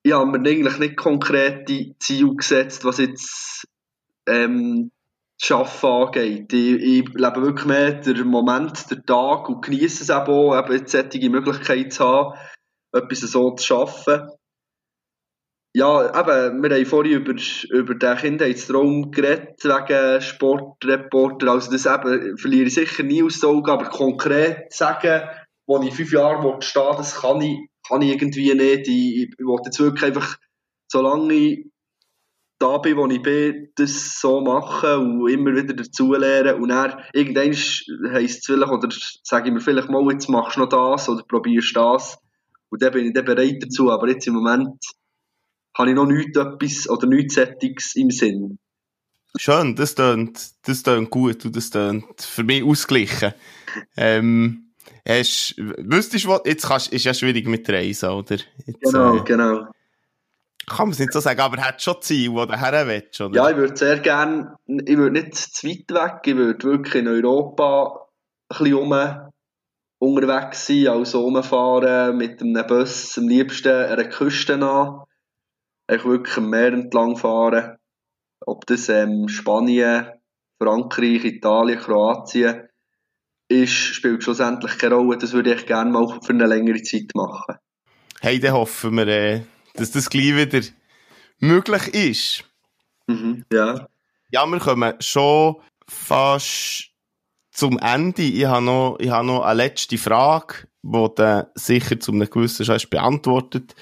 ich 0.04 0.13
habe 0.13 0.39
mir 0.39 0.50
eigentlich 0.50 0.80
nicht 0.80 0.98
konkrete 0.98 1.91
Ziele 2.00 2.36
gesetzt, 2.36 2.86
was 2.86 2.98
jetzt 2.98 3.67
ähm, 4.28 4.91
das 5.39 5.52
Arbeiten 5.52 5.88
angeht. 5.88 6.54
Ich, 6.54 6.74
ich 6.74 7.10
lebe 7.13 7.41
wirklich 7.41 7.65
mehr 7.65 7.91
den 7.93 8.28
Moment, 8.28 8.89
den 8.89 9.06
Tag 9.06 9.50
und 9.50 9.63
genieße 9.63 10.04
es 10.04 10.10
eben 10.10 10.34
auch, 10.34 10.58
eben 10.58 10.88
solche 10.88 11.30
Möglichkeit 11.30 11.93
zu 11.93 12.06
haben, 12.06 12.39
etwas 12.93 13.19
so 13.19 13.52
zu 13.52 13.78
arbeiten. 13.78 14.38
Ja, 15.73 16.08
eben, 16.19 16.63
wir 16.63 16.75
haben 16.75 16.86
vorhin 16.86 17.21
über, 17.21 17.34
über 17.69 17.95
den 17.95 18.17
Kindheitstraum 18.17 19.12
geredet, 19.12 19.63
wegen 19.63 20.21
Sportreporter. 20.21 21.51
Also 21.51 21.71
das 21.71 21.86
eben, 21.86 22.38
verliere 22.38 22.67
ich 22.67 22.73
sicher 22.73 23.03
nie 23.03 23.21
aus 23.23 23.39
den 23.39 23.49
Augen, 23.49 23.69
aber 23.69 23.86
konkret 23.86 24.73
sagen, 24.73 25.29
wo 25.67 25.79
ich 25.84 25.93
fünf 25.93 26.12
Jahre 26.12 26.60
stehen 26.62 26.82
will, 26.82 26.97
das 26.97 27.21
kann 27.21 27.41
ich 27.41 27.69
kann 27.89 28.01
ich 28.01 28.12
irgendwie 28.12 28.53
nicht. 28.53 28.88
Ich, 28.88 29.29
ich 29.32 29.39
will 29.39 29.60
jetzt 29.65 29.79
wirklich 29.79 30.05
einfach, 30.05 30.38
solange 30.88 31.34
ich 31.34 31.71
da 32.60 32.77
bin, 32.77 32.97
wo 32.97 33.08
ich 33.08 33.21
bin, 33.21 33.71
das 33.75 34.19
so 34.19 34.41
machen 34.41 35.21
und 35.21 35.29
immer 35.29 35.55
wieder 35.55 35.73
dazulernen. 35.73 36.62
Und 36.62 36.69
dann, 36.69 37.01
irgendwann 37.13 37.53
heisst 37.53 38.39
es 38.39 38.45
vielleicht, 38.45 38.71
oder 38.71 38.89
sage 39.23 39.47
ich 39.47 39.53
mir 39.53 39.62
vielleicht 39.62 39.89
mal, 39.89 40.12
jetzt 40.12 40.29
machst 40.29 40.58
du 40.58 40.62
noch 40.62 40.69
das 40.69 41.10
oder 41.10 41.23
probierst 41.27 41.75
das. 41.75 42.17
Und 42.69 42.82
dann 42.82 42.93
bin 42.93 43.08
ich 43.08 43.13
dann 43.13 43.25
bereit 43.25 43.58
dazu. 43.62 43.89
Aber 43.91 44.08
jetzt 44.10 44.27
im 44.27 44.36
Moment 44.36 44.75
habe 45.77 45.89
ich 45.89 45.95
noch 45.95 46.05
nichts 46.05 46.38
etwas 46.38 46.89
oder 46.89 47.08
nichts 47.08 47.36
Settings 47.36 47.95
im 47.95 48.12
Sinn. 48.12 48.60
Schön, 49.38 49.75
das 49.75 49.95
tönt, 49.95 50.51
das 50.63 50.84
tönt 50.84 51.10
gut 51.10 51.45
und 51.45 51.55
das 51.55 51.69
tönt 51.69 52.21
für 52.21 52.43
mich 52.43 52.63
ausgeglichen. 52.63 53.34
Ähm, 53.95 54.69
Hast, 55.08 55.55
wüsstest 55.58 56.25
du, 56.25 56.38
jetzt 56.45 56.67
kannst, 56.67 56.91
ist 56.93 57.05
ja 57.05 57.13
schwierig 57.13 57.47
mit 57.47 57.67
Reisen, 57.69 58.10
oder? 58.10 58.38
Jetzt, 58.65 58.82
genau, 58.82 59.17
äh, 59.17 59.23
genau. 59.23 59.65
Kann 60.67 60.88
man 60.88 60.91
es 60.91 60.99
nicht 60.99 61.13
so 61.13 61.19
sagen, 61.19 61.39
aber 61.39 61.62
hat 61.63 61.82
schon 61.82 62.01
Ziel, 62.01 62.32
wo 62.32 62.45
du 62.45 62.60
her 62.60 62.88
willst, 62.88 63.19
oder? 63.19 63.36
Ja, 63.36 63.49
ich 63.49 63.58
würde 63.58 63.75
sehr 63.75 63.99
gerne, 63.99 64.55
ich 64.67 64.97
würde 64.97 65.19
nicht 65.19 65.36
zu 65.36 65.67
weit 65.67 65.89
weg, 65.89 66.21
ich 66.25 66.36
würde 66.36 66.63
wirklich 66.63 66.95
in 66.95 67.08
Europa 67.08 68.05
ein 68.49 68.58
bisschen 68.60 68.73
um, 68.75 68.93
unterwegs 69.97 70.67
sein, 70.67 70.88
also 70.89 71.21
rumfahren 71.21 72.15
mit 72.15 72.41
einem 72.41 72.67
Bus, 72.67 73.17
am 73.17 73.27
liebsten 73.27 73.69
an 73.69 73.97
der 73.97 74.10
Küste 74.10 74.53
an, 74.55 75.01
eigentlich 75.89 76.06
wirklich 76.06 76.38
am 76.38 76.49
Meer 76.49 76.73
entlang 76.73 77.17
fahren. 77.17 77.78
Ob 78.45 78.65
das 78.67 78.89
ähm, 78.89 79.28
Spanien, 79.28 80.08
Frankreich, 80.62 81.25
Italien, 81.25 81.80
Kroatien, 81.80 82.67
ist, 83.47 83.71
spielt 83.71 84.23
schlussendlich 84.23 84.78
keine 84.78 84.95
Rolle. 84.95 85.17
Das 85.17 85.34
würde 85.34 85.54
ich 85.54 85.65
gerne 85.65 85.91
mal 85.91 86.19
für 86.21 86.34
eine 86.34 86.45
längere 86.45 86.82
Zeit 86.84 87.12
machen. 87.15 87.56
Hey, 88.21 88.39
dann 88.39 88.54
hoffen 88.54 88.95
wir, 88.95 89.08
äh, 89.08 89.41
dass 89.73 89.91
das 89.91 90.10
gleich 90.10 90.36
wieder 90.36 90.65
möglich 91.39 91.88
ist. 91.93 92.43
Mhm, 93.08 93.45
ja. 93.52 93.88
Ja, 94.32 94.45
wir 94.45 94.60
kommen 94.60 94.93
schon 94.99 95.56
fast 95.88 96.91
zum 97.52 97.80
Ende, 97.80 98.21
ich 98.21 98.45
habe 98.45 98.63
noch, 98.63 98.97
ich 98.99 99.10
habe 99.10 99.25
noch 99.25 99.41
eine 99.41 99.63
letzte 99.63 99.97
Frage, 99.97 100.67
die 100.84 101.08
dann 101.15 101.47
sicher 101.56 101.99
zu 101.99 102.12
einem 102.12 102.30
gewissen 102.30 102.65
Scheiß 102.65 102.86
beantwortet, 102.86 103.75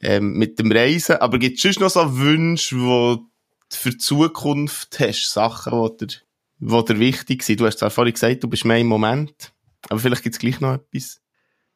ähm, 0.00 0.32
mit 0.32 0.58
dem 0.58 0.70
Reisen. 0.72 1.16
Aber 1.16 1.38
gibt 1.38 1.56
es 1.56 1.62
sonst 1.62 1.80
noch 1.80 1.90
so 1.90 2.18
Wünsche, 2.18 2.74
die 2.74 2.80
du 2.80 3.26
für 3.70 3.90
die 3.90 3.98
Zukunft 3.98 4.98
hast? 5.00 5.30
Sachen, 5.30 5.72
die 5.72 6.06
dir, 6.06 6.14
die 6.58 6.84
dir 6.84 6.98
wichtig 6.98 7.42
sind? 7.42 7.60
Du 7.60 7.66
hast 7.66 7.78
zwar 7.78 7.90
vorhin 7.90 8.14
gesagt, 8.14 8.42
du 8.42 8.48
bist 8.48 8.64
mehr 8.64 8.78
im 8.78 8.86
Moment, 8.86 9.52
aber 9.88 10.00
vielleicht 10.00 10.22
gibt 10.22 10.34
es 10.34 10.40
gleich 10.40 10.60
noch 10.60 10.74
etwas. 10.74 11.20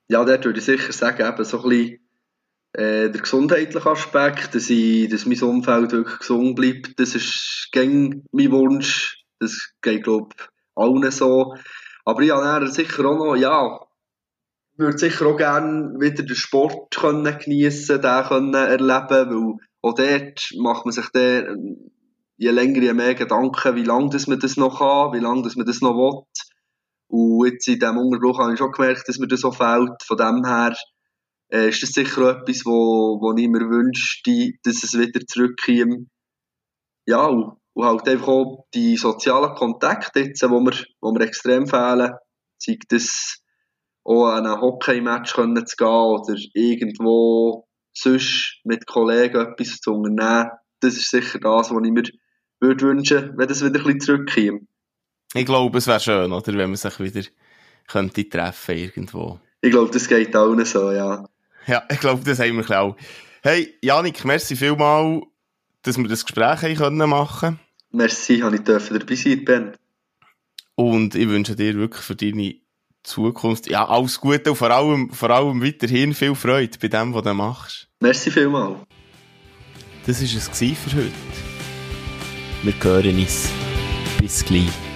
Ja, 0.09 0.25
dort 0.25 0.45
würde 0.45 0.59
ich 0.59 0.65
sicher 0.65 0.93
sagen, 0.93 1.27
eben 1.27 1.45
so 1.45 1.63
ein 1.63 1.69
bisschen 1.69 1.99
äh, 2.75 3.11
der 3.11 3.21
gesundheitliche 3.21 3.91
Aspekt, 3.91 4.55
dass, 4.55 4.71
ich, 4.71 5.09
dass 5.09 5.27
mein 5.27 5.43
Umfeld 5.43 5.93
wirklich 5.93 6.19
gesund 6.19 6.57
bleibt, 6.57 6.99
das 6.99 7.15
ist 7.15 7.69
gäng 7.73 8.25
mein 8.33 8.51
Wunsch. 8.51 9.19
Das 9.39 9.73
geht, 9.83 10.05
glaube 10.05 10.29
ich, 10.37 10.45
allen 10.77 11.11
so. 11.11 11.55
Aber 12.05 12.23
habe 12.23 12.69
sicher 12.69 13.05
auch 13.05 13.17
noch, 13.17 13.37
ja, 13.37 13.81
würde 14.77 14.99
sicher 14.99 15.27
auch 15.27 15.37
gerne 15.37 16.01
wieder 16.01 16.23
den 16.23 16.37
Sport 16.37 16.97
können 16.97 17.39
geniessen, 17.39 18.01
den 18.01 18.25
können 18.25 18.55
erleben, 18.55 19.31
weil 19.31 19.59
auch 19.83 19.95
dort 19.95 20.53
macht 20.57 20.85
man 20.85 20.93
sich 20.93 21.09
dann 21.13 21.91
je 22.37 22.51
länger, 22.51 22.83
je 22.83 22.95
mehr 22.95 23.15
Gedanken, 23.15 23.77
wie 23.77 23.85
lange 23.85 24.17
man 24.27 24.39
das 24.39 24.57
noch 24.57 24.79
kann, 24.79 25.13
wie 25.13 25.23
lange 25.23 25.49
man 25.55 25.67
das 25.67 25.81
noch 25.81 25.95
will. 25.95 26.25
Und 27.09 27.47
jetzt 27.47 27.69
in 27.69 27.79
diesem 27.79 27.99
Unterbruch 27.99 28.39
habe 28.39 28.53
ich 28.53 28.59
schon 28.59 28.73
gemerkt, 28.73 29.09
dass 29.09 29.19
mir 29.19 29.29
das 29.29 29.41
so 29.41 29.53
fehlt. 29.53 30.03
Von 30.03 30.17
dem 30.17 30.45
her 30.45 30.75
äh, 31.53 31.69
ist 31.69 31.83
das 31.83 31.91
sicher 31.91 32.23
auch 32.23 32.41
etwas, 32.41 32.65
wo, 32.65 33.21
wo 33.21 33.37
ich 33.37 33.49
mir 33.49 33.69
wünschte, 33.69 34.53
dass 34.65 34.83
es 34.83 34.99
wieder 34.99 35.21
zurückkommt. 35.27 36.09
Ja, 37.07 37.27
und, 37.27 37.59
und 37.75 37.85
halt 37.85 38.09
einfach 38.09 38.29
auch 38.29 38.67
die 38.75 38.97
sozialen 38.97 39.55
Kontakte 39.55 40.21
jetzt, 40.21 40.43
wo 40.49 40.61
mir, 40.61 40.73
wo 41.01 41.13
mir 41.13 41.27
extrem 41.27 41.67
fehlen, 41.67 42.13
sei 42.59 42.79
das 42.89 43.42
auch 44.05 44.27
an 44.27 44.47
ein 44.47 44.61
Hockey-Match 44.61 45.35
zu 45.35 45.77
gehen 45.77 45.87
oder 45.87 46.37
irgendwo 46.55 47.67
sonst 47.93 48.61
mit 48.65 48.87
Kollegen 48.87 49.41
etwas 49.41 49.81
zu 49.81 49.93
unternehmen. 49.93 50.51
Das 50.81 50.97
ist 50.97 51.11
sicher 51.11 51.39
das, 51.39 51.71
was 51.71 51.85
ich 51.85 51.93
mir 51.93 52.05
würde 52.61 52.87
wünschen, 52.87 53.33
wenn 53.37 53.49
das 53.49 53.65
wieder 53.65 53.81
ein 53.81 53.85
bisschen 53.85 54.01
zurückkäme. 54.01 54.61
Ich 55.35 55.47
glaube, 55.47 55.79
es 55.79 55.87
wäre 55.87 56.01
schön, 56.01 56.33
oder, 56.33 56.53
wenn 56.55 56.71
man 56.71 56.77
sich 56.77 57.01
wieder 57.01 57.23
könnte 57.87 58.29
treffen 58.29 58.77
irgendwo. 58.77 59.41
Ich 59.61 59.71
glaube, 59.71 59.91
das 59.91 60.09
geht 60.09 60.35
allen 60.37 60.65
so, 60.65 60.91
ja. 60.93 61.29
Ja, 61.67 61.83
ich 61.91 62.01
glaube, 62.01 62.23
das 62.25 62.41
haben 62.41 62.57
wir 62.57 62.81
auch. 62.81 62.97
Hey, 63.43 63.75
Janik, 63.83 64.25
merci 64.25 64.57
vielmal, 64.57 65.23
dass 65.83 65.99
wir 65.99 66.09
das 66.09 66.25
Gespräch 66.25 66.79
haben 66.81 66.97
machen 66.97 67.41
können. 67.41 67.61
Merci, 67.91 68.41
habe 68.41 68.57
ich 68.57 68.63
dabei 68.63 69.15
sein, 69.15 69.45
Ben. 69.45 69.73
Und 70.75 71.15
ich 71.15 71.29
wünsche 71.29 71.55
dir 71.55 71.75
wirklich 71.75 72.03
für 72.03 72.17
deine 72.17 72.57
Zukunft, 73.03 73.69
ja, 73.69 73.89
alles 73.89 74.21
Gute 74.21 74.51
und 74.51 74.57
vor 74.57 74.71
allem, 74.71 75.11
vor 75.11 75.31
allem 75.31 75.63
weiterhin 75.63 76.15
viel 76.15 76.35
Freude 76.35 76.79
bei 76.81 76.89
dem, 76.89 77.15
was 77.15 77.23
du 77.23 77.35
machst. 77.35 77.89
Merci 78.01 78.31
vielmal. 78.31 78.77
Das 80.07 80.21
war 80.21 80.27
es 80.27 80.59
für 80.59 80.97
heute. 80.97 81.13
Wir 82.63 82.75
hören 82.83 83.19
uns. 83.19 83.49
Bis 84.19 84.45
gleich. 84.45 84.92